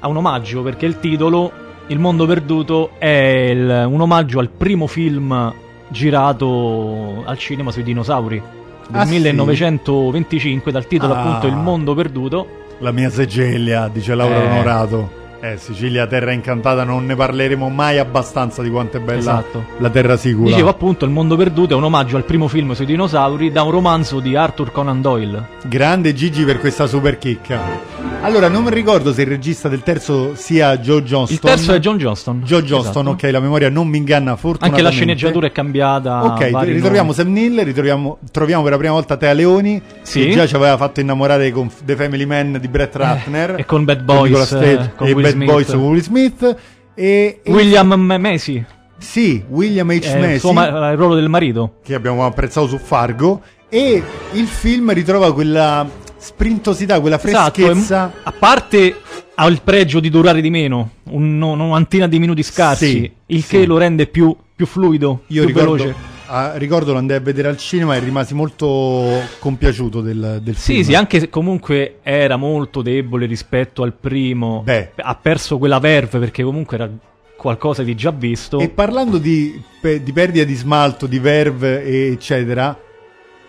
[0.04, 1.50] ha un omaggio perché il titolo,
[1.88, 3.06] Il mondo perduto, è
[3.52, 5.52] il- un omaggio al primo film
[5.88, 8.40] girato al cinema sui dinosauri
[8.88, 9.12] del Ah, sì?
[9.12, 11.20] 1925 dal titolo Ah.
[11.20, 12.46] appunto Il mondo perduto.
[12.78, 14.46] La mia Segelia, dice Laura Eh.
[14.50, 15.10] Onorato.
[15.44, 19.64] Eh, Sicilia, terra incantata, non ne parleremo mai abbastanza di quanto è bella Esatto.
[19.76, 20.48] la terra sicura.
[20.48, 23.70] Dicevo appunto Il mondo perduto è un omaggio al primo film sui dinosauri da un
[23.70, 25.46] romanzo di Arthur Conan Doyle.
[25.66, 27.92] Grande Gigi per questa super chicca.
[28.22, 31.34] Allora, non mi ricordo se il regista del terzo sia Joe Johnston.
[31.36, 32.40] Il terzo è John Johnston.
[32.42, 33.26] Joe Johnston, Esatto.
[33.26, 34.82] ok, la memoria non mi inganna Anche fortunatamente.
[34.82, 36.24] la sceneggiatura è cambiata.
[36.24, 37.12] Ok, ritroviamo nomi.
[37.12, 40.24] Sam Neill, ritroviamo, troviamo per la prima volta Tea Leoni, Sì.
[40.24, 43.56] che già ci aveva fatto innamorare con The Family Man di Brett Ratner.
[43.58, 45.48] e con Bad con Boys, Cage eh, con e Will Bad Smith.
[45.50, 46.56] Boys con Will Smith.
[46.94, 48.64] E, e- William M- Macy.
[48.98, 49.92] Sì, William H.
[49.92, 51.74] il, Macy, ma- il ruolo del marito.
[51.84, 53.42] che abbiamo apprezzato su Fargo.
[53.68, 58.12] E il film ritrova quella sprintosità, quella Esatto, freschezza.
[58.22, 58.94] a parte
[59.34, 63.42] ha il pregio di durare di meno, un- una mantina di minuti scarsi, Sì, il
[63.42, 63.48] sì.
[63.48, 65.94] che lo rende più, più fluido, Io più ricordo, veloce.
[66.26, 70.78] Ah, ricordo lo andai a vedere al cinema e rimasi molto compiaciuto del, del film.
[70.78, 74.92] Sì, sì, anche se comunque era molto debole rispetto al primo, Beh.
[74.96, 76.90] ha perso quella verve perché comunque era
[77.36, 78.58] qualcosa di già visto.
[78.58, 82.78] E parlando di, di perdita di smalto, di verve, eccetera,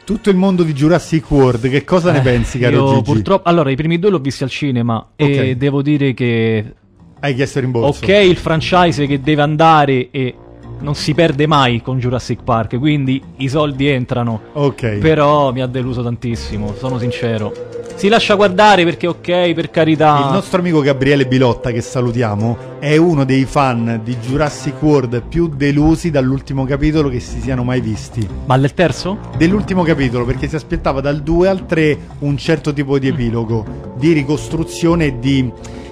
[0.04, 3.02] tutto il mondo di Jurassic World, che cosa ne Eh, pensi, caro Gigi?
[3.04, 5.20] purtroppo, allora, i primi due l'ho visti al cinema Ok.
[5.28, 6.74] e devo dire che
[7.22, 8.04] Hai chiesto il rimborso?
[8.04, 10.36] Ok, il franchise che deve andare e
[10.80, 14.42] non si perde mai con Jurassic Park, quindi i soldi entrano.
[14.54, 14.98] Ok.
[14.98, 17.54] Però mi ha deluso tantissimo, sono sincero.
[17.96, 20.20] Si lascia guardare perché ok, per carità.
[20.26, 25.48] Il nostro amico Gabriele Bilotta, che salutiamo, è uno dei fan di Jurassic World più
[25.48, 28.28] delusi dall'ultimo capitolo che si siano mai visti.
[28.48, 29.18] Ma del terzo?
[29.38, 34.12] Dell'ultimo capitolo, perché si aspettava dal 2 al 3 un certo tipo di epilogo, di
[34.12, 35.50] ricostruzione e di,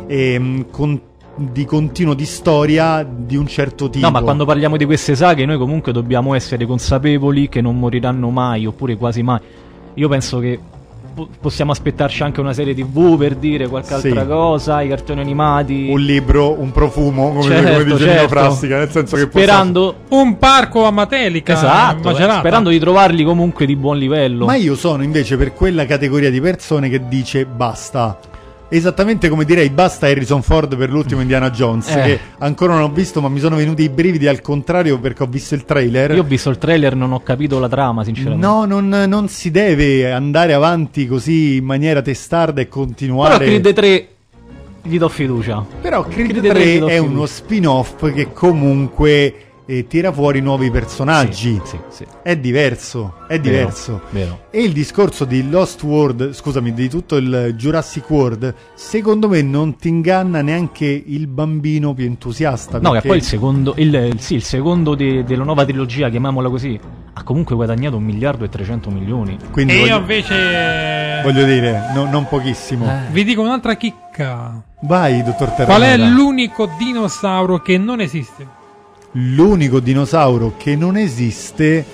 [0.08, 1.02] ehm, con-
[1.36, 4.06] di continuo di storia di un certo tipo.
[4.06, 8.30] No, ma quando parliamo di queste saghe noi comunque dobbiamo essere consapevoli che non moriranno
[8.30, 9.40] mai, oppure quasi mai.
[9.96, 10.60] Io penso che
[11.14, 14.08] po- possiamo aspettarci anche una serie tv per dire qualche Sì.
[14.08, 15.88] altra cosa, i cartoni animati.
[15.90, 18.28] Un libro, un profumo, come, Certo, come dice Nino certo.
[18.28, 23.66] Frassica, nel senso che Sperando, Un parco a Matelica, esatto, eh, sperando di trovarli comunque
[23.66, 24.46] di buon livello.
[24.46, 28.20] Ma io sono invece per quella categoria di persone che dice basta.
[28.76, 32.02] Esattamente come direi basta Harrison Ford per l'ultimo Indiana Jones, Eh.
[32.02, 35.28] che ancora non ho visto, ma mi sono venuti i brividi al contrario perché ho
[35.28, 36.12] visto il trailer.
[36.16, 38.46] Io ho visto il trailer, non ho capito la trama, sinceramente.
[38.46, 43.46] No, non, non si deve andare avanti così in maniera testarda e Però continuare.
[43.46, 44.08] Creed 3
[44.86, 45.64] gli do fiducia.
[45.82, 47.10] Però Creed Creed 3 3 gli do è fiducia.
[47.12, 51.60] uno spin-off che comunque eh, tira fuori nuovi personaggi.
[51.64, 52.06] Sì, sì, sì.
[52.22, 54.02] È diverso, è diverso.
[54.10, 54.46] Vero.
[54.50, 59.76] E il discorso di Lost World, scusami, di tutto il Jurassic World, secondo me non
[59.76, 62.80] ti inganna neanche il bambino più entusiasta.
[62.80, 66.80] No, che poi il secondo, il, sì, il secondo de- della nuova trilogia, chiamiamola così,
[67.14, 69.38] ha comunque guadagnato un miliardo e 300 milioni.
[69.52, 72.86] Quindi E io voglio, invece voglio dire, no- non pochissimo.
[72.86, 73.12] Eh.
[73.12, 74.62] vi dico un'altra chicca.
[74.82, 75.66] Vai, dottor Terranera.
[75.66, 78.62] Qual è l'unico dinosauro che non esiste?
[79.14, 81.86] L'unico dinosauro che non esiste,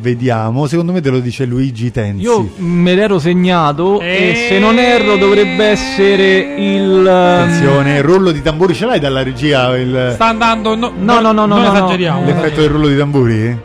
[0.00, 2.22] vediamo, secondo me te lo dice Luigi Tenzi.
[2.22, 7.06] Io me l'ero segnato e, E- se non erro dovrebbe essere il...
[7.06, 9.76] Attenzione, rullo di tamburi ce l'hai dalla regia?
[9.76, 10.12] Il...
[10.14, 10.74] Sta andando.
[10.74, 12.20] No, No, no, no, no, Non no, esageriamo.
[12.20, 12.26] no.
[12.26, 13.58] L'effetto del rullo di tamburi?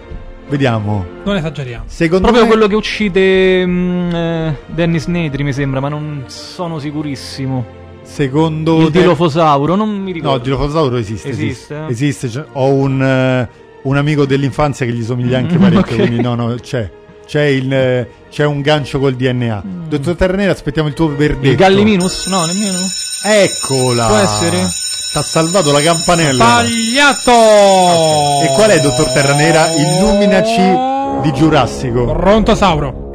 [0.49, 1.05] Vediamo.
[1.23, 1.83] Non esageriamo.
[1.87, 2.49] Secondo Proprio me...
[2.49, 7.85] quello che uccide mm, eh, Dennis Nedry mi sembra, ma non sono sicurissimo.
[8.09, 10.37] Secondo Il te- dilofosauro, non mi No, ricordo.
[10.37, 11.29] il dilofosauro esiste.
[11.29, 11.73] Esiste?
[11.75, 11.85] Esiste.
[11.91, 13.47] Esiste, cioè, ho un, eh,
[13.83, 16.01] un amico dell'infanzia che gli somiglia anche Mm, parecchio, ok.
[16.01, 16.89] quindi no, no, c'è.
[17.27, 19.63] C'è, il, eh, c'è un gancio col DNA.
[19.89, 21.45] Dottor Terranera, aspettiamo il tuo verdetto.
[21.47, 21.51] Mm.
[21.51, 22.27] Il Galliminus?
[22.27, 22.79] No, nemmeno.
[23.23, 24.05] Eccola!
[24.07, 24.57] Può essere?
[25.11, 26.43] T'ha salvato la campanella.
[26.45, 27.31] Sbagliato!
[27.31, 29.67] E qual è, dottor Terranera?
[29.73, 32.13] Illuminaci di Giurassico.
[32.13, 33.06] Rontosauro.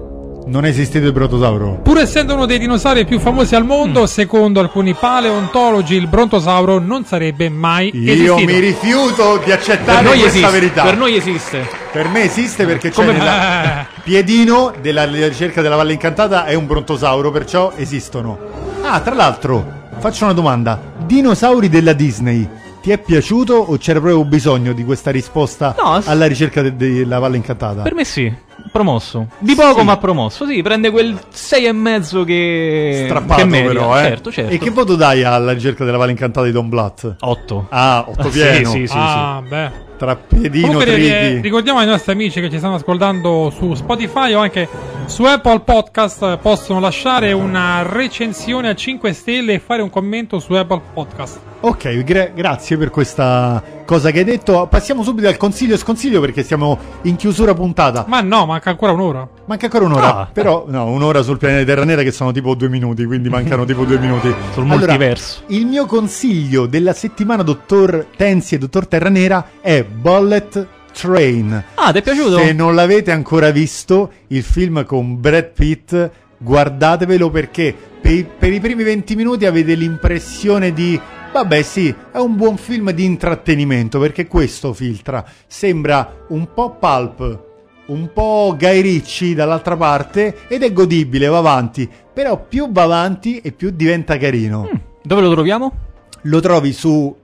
[0.45, 1.81] Non è esistito il brontosauro.
[1.83, 7.05] Pur essendo uno dei dinosauri più famosi al mondo, secondo alcuni paleontologi il brontosauro non
[7.05, 8.35] sarebbe mai Io esistito.
[8.53, 10.51] mi rifiuto di accettare questa esiste.
[10.51, 10.83] verità.
[10.83, 11.67] Per noi esiste.
[11.93, 16.67] Per me esiste perché c'è Come- nella piedino della ricerca della Valle Incantata è un
[16.67, 18.37] brontosauro, perciò esistono.
[18.83, 19.65] Ah, tra l'altro,
[20.01, 20.79] faccio una domanda.
[21.07, 22.47] Dinosauri della Disney,
[22.83, 27.19] ti è piaciuto o c'era proprio bisogno di questa risposta No, alla ricerca de- della
[27.21, 27.83] Valle Incantata?
[27.83, 28.33] Per me sì.
[28.71, 29.29] Promosso.
[29.39, 29.85] Di poco Sì.
[29.85, 30.47] ma promosso.
[30.47, 33.03] Sì, prende quel 6 e mezzo che...
[33.07, 33.73] Strappato che merita.
[33.73, 34.03] però, eh.
[34.03, 34.53] Certo, certo.
[34.53, 37.17] E che voto dai alla ricerca della Valle Incantata di Don Blatt?
[37.21, 37.67] 8.
[37.71, 38.71] Ah, otto pieno.
[38.71, 38.95] Sì, sì, sì.
[38.97, 39.91] ah, beh.
[39.99, 44.41] Tra piedino, Comunque eh, ricordiamo ai nostri amici che ci stanno ascoltando su Spotify o
[44.41, 44.69] anche
[45.07, 50.55] su Apple Podcast possono lasciare una recensione a 5 stelle e fare un commento su
[50.55, 51.39] Apple Podcast.
[51.65, 54.67] Ok, gra- grazie per questa cosa che hai detto.
[54.69, 58.05] Passiamo subito al consiglio e sconsiglio perché siamo in chiusura puntata.
[58.09, 59.29] Ma no, manca ancora un'ora.
[59.47, 60.29] Manca ancora un'ora, Ah.
[60.33, 63.85] però no, un'ora sul pianeta Terra Nera che sono tipo due minuti, quindi mancano tipo
[63.85, 64.27] due minuti.
[64.53, 65.43] Sul Allora, multiverso.
[65.49, 71.65] il mio consiglio della settimana, dottor Tensi e dottor Terra Nera, è Bullet Train.
[71.77, 72.39] Ah, ti è piaciuto?
[72.39, 78.53] Se non l'avete ancora visto, il film con Brad Pitt, guardatevelo perché per i, per
[78.53, 81.01] i primi 20 minuti avete l'impressione di...
[81.33, 85.25] Vabbè sì, è un buon film di intrattenimento perché questo filtra.
[85.47, 87.43] Sembra un po' pulp,
[87.87, 91.89] un po' Guy Ricci dall'altra parte ed è godibile, va avanti.
[92.13, 94.69] Però più va avanti e più diventa carino.
[95.03, 95.73] Dove lo troviamo?
[96.23, 97.17] Lo trovi su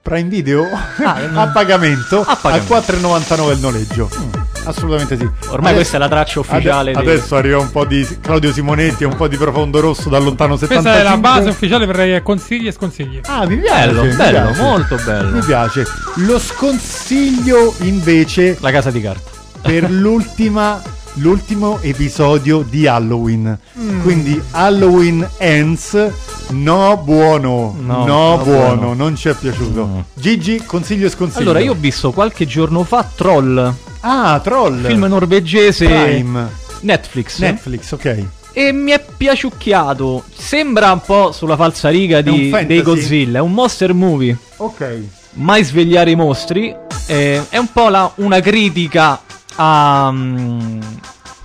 [0.00, 0.64] Prime Video
[1.04, 2.74] a pagamento, A pagamento.
[2.74, 4.41] a 4,99 il noleggio.
[4.64, 5.28] Assolutamente sì.
[5.48, 9.02] Ormai questa è la traccia ufficiale ade- dei- Adesso arriva un po' di Claudio Simonetti
[9.02, 10.80] e un po' di Profondo Rosso da lontano 75.
[10.82, 13.20] Questa è la base ufficiale per i consigli e sconsigli.
[13.26, 13.86] Ah, mi piace.
[13.88, 14.60] Bello, mi bello, piace.
[14.62, 15.28] molto bello.
[15.30, 15.86] Mi piace.
[16.16, 19.30] Lo sconsiglio invece La casa di carta.
[19.62, 20.80] per l'ultima
[21.14, 23.58] l'ultimo episodio di Halloween.
[23.78, 24.02] Mm.
[24.02, 26.10] Quindi Halloween Ends
[26.50, 28.44] no buono, No, no, no buono,
[28.76, 28.94] buono.
[28.94, 30.04] non ci è piaciuto.
[30.14, 31.42] Gigi, consiglio e sconsiglio.
[31.42, 34.84] Allora, io ho visto qualche giorno fa Troll, Ah, Troll.
[34.86, 36.48] film norvegese Prime.
[36.80, 37.38] Netflix.
[37.38, 38.24] Netflix, ok.
[38.54, 40.24] E mi è piaciucchiato.
[40.36, 43.38] Sembra un po' sulla falsariga un di, dei Godzilla.
[43.38, 44.36] È un monster movie.
[44.58, 44.98] Ok.
[45.34, 46.74] Mai svegliare i mostri.
[47.06, 49.20] Eh, è un po' la- una critica
[49.60, 50.80] mm,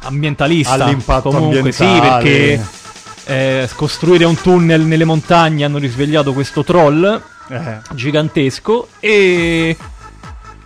[0.03, 0.73] ambientalista.
[0.73, 2.23] All'impatto Comunque, sì, ambientale.
[2.23, 2.65] perché
[3.25, 7.77] eh, costruire un tunnel nelle montagne hanno risvegliato questo troll Eh.
[7.93, 9.75] gigantesco e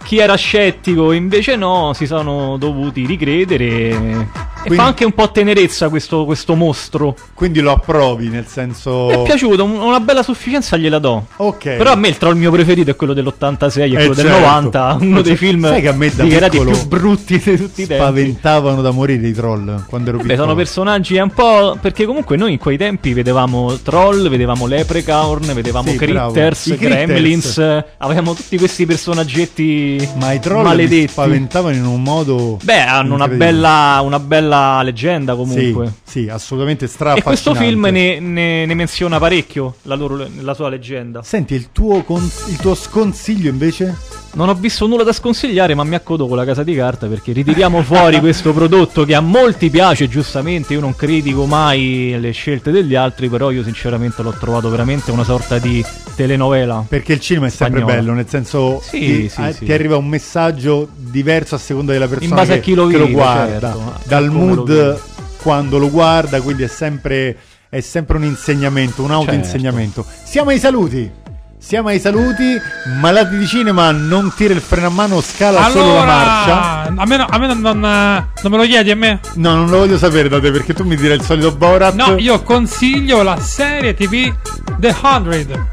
[0.03, 4.27] chi era scettico invece no, si sono dovuti ricredere
[4.61, 7.15] Quindi- fa anche un po' tenerezza questo, questo mostro.
[7.33, 9.09] Quindi lo approvi, nel Mi senso...
[9.09, 11.25] è piaciuto, un- una bella sufficienza gliela do.
[11.37, 11.75] Ok.
[11.77, 14.39] Però a me il troll mio preferito è quello dell'86 e Eh, quello del certo.
[14.39, 17.81] 90, uno Eh, dei film sai che a me da dichiarati più brutti di tutti
[17.83, 18.03] i tempi.
[18.03, 20.41] Spaventavano da morire i troll quando ero Beh, piccolo.
[20.43, 21.77] sono personaggi un po'.
[21.81, 27.05] Perché comunque noi in quei tempi vedevamo troll, vedevamo leprechaun, vedevamo Sì, critters, I Critters.
[27.05, 27.57] gremlins.
[27.57, 31.07] eh, Avevamo tutti questi personaggetti Ma i troll mi maledetti.
[31.07, 32.57] spaventavano in un modo...
[32.61, 34.49] Beh, hanno una bella, una bella
[34.81, 35.91] leggenda comunque.
[36.03, 40.53] Sì, sì, assolutamente stra E questo film ne, ne- ne menziona parecchio la, loro, la
[40.53, 41.23] sua leggenda.
[41.23, 43.95] Senti, il tuo, con- il tuo sconsiglio invece?
[44.33, 47.33] Non ho visto nulla da sconsigliare, ma mi accodo con la casa di carta perché
[47.33, 50.73] ritiriamo fuori questo prodotto che a molti piace, giustamente.
[50.73, 55.25] Io non critico mai le scelte degli altri, però io sinceramente l'ho trovato veramente una
[55.25, 55.83] sorta di
[56.15, 56.85] telenovela.
[56.87, 57.99] Perché il cinema è sempre Spagnola.
[57.99, 59.65] bello, nel senso Sì, ti, sì, eh, sì.
[59.65, 62.97] ti arriva un messaggio diverso a seconda della persona base a che, chi lo che
[62.97, 64.99] lo vive, guarda, certo, dal lo mood vive.
[65.41, 67.35] quando lo guarda, quindi è sempre,
[67.67, 70.05] è sempre un insegnamento, un autoinsegnamento.
[70.23, 71.19] Siamo ai saluti.
[71.63, 72.59] Siamo ai saluti.
[72.99, 76.93] Malati di cinema non tira il freno a mano, scala solo la marcia.
[76.95, 79.19] a me, no- a me non, non, eh, non me lo chiedi a me?
[79.35, 81.93] No, non lo voglio sapere da te perché tu mi dirai il solito Borat.
[81.93, 84.33] No, io consiglio la serie TV
[84.79, 85.67] The 100.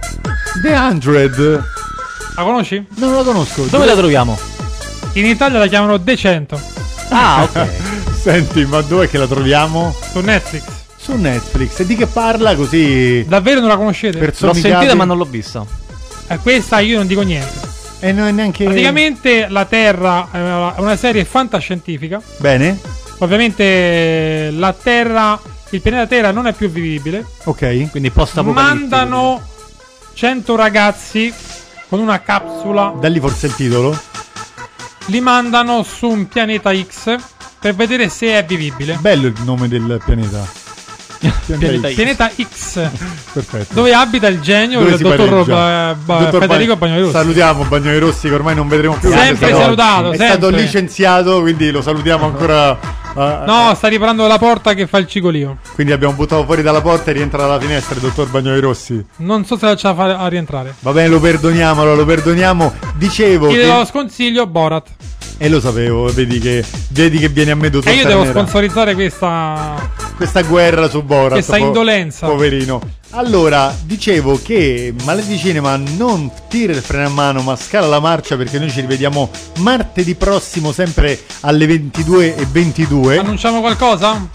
[0.63, 1.65] The 100.
[2.37, 2.87] La conosci?
[2.97, 3.65] Non la conosco.
[3.65, 4.39] Dove la troviamo?
[5.15, 6.61] In Italia la chiamano The 100
[7.09, 7.69] Ah, ok.
[8.21, 9.97] Senti, ma dov'è che la troviamo?
[10.13, 10.63] su Netflix.
[11.09, 11.81] Su Netflix.
[11.81, 13.25] E di che parla così?
[13.27, 14.19] Davvero non la conoscete?
[14.41, 15.65] L'ho sentita, ma non l'ho vista.
[16.27, 17.67] Eh, questa io non dico niente.
[18.01, 18.65] E non è neanche.
[18.65, 20.39] Praticamente la Terra è
[20.81, 22.21] una serie fantascientifica.
[22.37, 22.79] Bene.
[23.21, 25.41] Ovviamente la Terra,
[25.71, 27.25] il pianeta Terra non è più vivibile.
[27.45, 27.89] Ok.
[27.91, 29.41] Quindi post Mandano
[30.13, 31.33] 100 ragazzi
[31.89, 33.99] con una capsula, Da lì forse il titolo.
[35.07, 37.17] li mandano su un pianeta X
[37.59, 38.99] per vedere se è vivibile.
[39.01, 40.67] Bello il nome del pianeta.
[41.19, 41.95] Pianeta X.
[41.95, 42.91] Pianeta X,
[43.33, 43.75] Perfetto.
[43.75, 45.45] dove abita il genio Dove si dottor pareggia?
[45.53, 49.11] Ba- Ba- Dottor Federico Bagn- Bagnoli Salutiamo Bagnoli Rossi che ormai non vedremo più.
[49.11, 52.79] Sempre salutato, È stato licenziato, quindi lo salutiamo ancora,
[53.15, 55.57] Ah, No, sta riparando la porta che fa il cigolio.
[55.75, 59.05] Quindi abbiamo buttato fuori dalla porta e rientra dalla finestra il dottor Bagnoli Rossi.
[59.17, 60.75] Non so se ce la fa a rientrare.
[60.81, 62.73] Va bene, lo perdoniamo, lo perdoniamo.
[62.95, 63.67] Dicevo Io che...
[63.67, 64.87] lo sconsiglio Borat.
[65.41, 68.41] E lo sapevo, vedi che, vedi che viene a me dottor E io devo Ternera.
[68.41, 69.91] sponsorizzare questa.
[70.17, 71.33] questa guerra su Borat.
[71.33, 72.27] Questa indolenza.
[72.27, 72.81] Poverino.
[73.11, 78.37] Allora, dicevo che Maledi Cinema non tira il freno a mano ma scala la marcia
[78.37, 83.21] perché noi ci rivediamo martedì prossimo sempre alle 22.22.
[83.21, 84.29] Annunciamo qualcosa?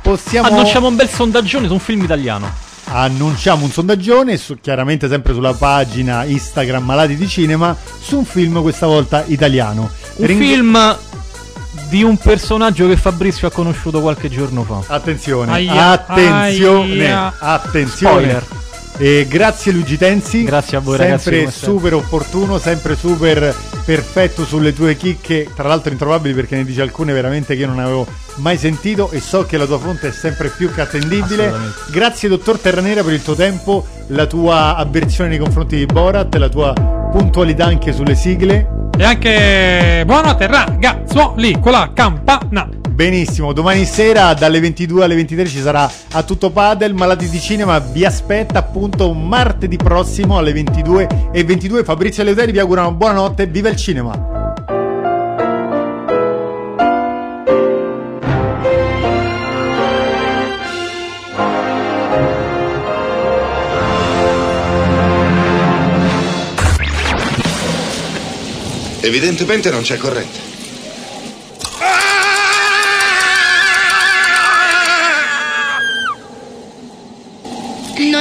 [0.00, 0.46] Possiamo...
[0.48, 2.61] Annunciamo un bel sondaggione su un film italiano.
[2.84, 8.60] Annunciamo un sondaggione, su- chiaramente sempre sulla pagina Instagram Malati di Cinema, su un film
[8.60, 9.88] questa volta italiano.
[10.16, 10.96] Un Ring- film
[11.88, 14.80] di un personaggio che Fabrizio ha conosciuto qualche giorno fa.
[14.94, 17.34] Attenzione, Aia, attenzione, aia.
[17.38, 18.12] attenzione.
[18.12, 18.46] Spoiler.
[19.02, 20.44] E grazie Luigi Tenzi.
[20.44, 21.72] Grazie a voi, sempre ragazzi, sempre.
[21.72, 23.52] super opportuno, sempre super
[23.84, 27.80] perfetto sulle tue chicche, tra l'altro introvabili perché ne dici alcune veramente che io non
[27.80, 31.52] avevo mai sentito e so che la tua fonte è sempre più che attendibile.
[31.90, 36.48] Grazie dottor Terranera per il tuo tempo, la tua avversione nei confronti di Borat, la
[36.48, 38.90] tua puntualità anche sulle sigle.
[38.96, 40.04] E anche.
[40.06, 42.81] Buonanotte, ragazzuoli, con la campana.
[43.02, 47.80] Benissimo, domani sera dalle 22 alle 23 ci sarà a tutto padel, Malati di Cinema
[47.80, 51.82] vi aspetta appunto martedì prossimo alle 22 e 22.
[51.82, 54.30] Fabrizio Leuteri vi augurano buonanotte, viva il cinema!
[69.00, 70.51] Evidentemente non c'è corrente.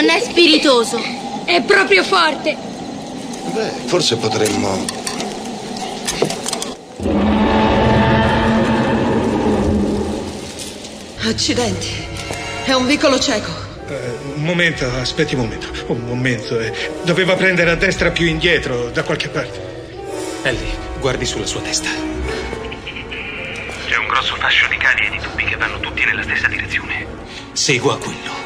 [0.01, 0.99] Non è spiritoso,
[1.45, 2.57] è proprio forte.
[3.53, 4.83] Beh, forse potremmo...
[11.19, 11.87] Accidenti.
[12.63, 13.51] È un vicolo cieco.
[13.89, 15.67] Eh, un momento, aspetti un momento.
[15.85, 16.59] Un momento.
[16.59, 16.73] eh.
[17.03, 19.61] Doveva prendere a destra più indietro, da qualche parte.
[20.41, 21.89] Ellie, guardi sulla sua testa.
[23.85, 27.05] C'è un grosso fascio di cavi e di tubi che vanno tutti nella stessa direzione.
[27.53, 28.40] Segua quello.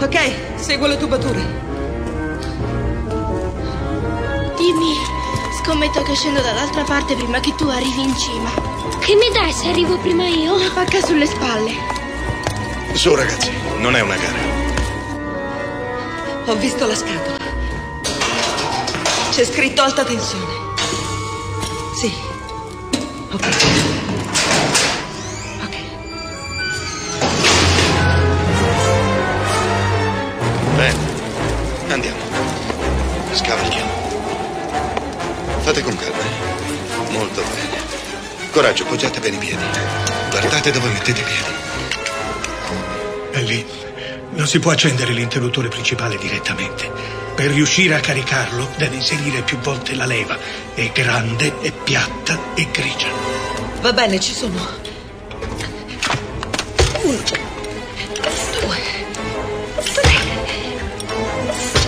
[0.00, 0.16] Ok,
[0.54, 1.40] seguo le tubature.
[4.56, 4.94] Dimmi,
[5.60, 8.48] scommetto che scendo dall'altra parte prima che tu arrivi in cima.
[9.00, 10.54] Che mi dai se arrivo prima io?
[10.54, 11.72] Una pacca sulle spalle.
[12.92, 14.38] Su ragazzi, non è una gara.
[16.46, 17.36] Ho visto la scatola.
[19.32, 20.54] C'è scritto alta tensione.
[21.96, 22.14] Sì.
[23.32, 24.17] Ok.
[38.58, 39.62] Coraggio, poggiate bene i piedi.
[40.30, 41.50] Guardate dove mettete i piedi.
[43.30, 43.64] È lì.
[44.30, 46.90] Non si può accendere l'interruttore principale direttamente.
[47.36, 50.36] Per riuscire a caricarlo deve inserire più volte la leva.
[50.74, 53.06] È grande, è piatta e grigia.
[53.80, 54.66] Va bene, ci sono.
[57.02, 57.22] Uno.
[58.60, 58.78] Due.
[59.84, 60.12] Tre.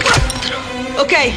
[0.01, 0.57] Quattro.
[0.99, 1.33] Ok.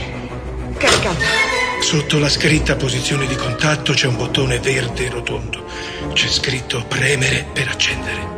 [0.78, 1.53] Caricata.
[1.94, 5.64] Sotto la scritta posizione di contatto c'è un bottone verde rotondo.
[6.12, 8.33] C'è scritto premere per accendere.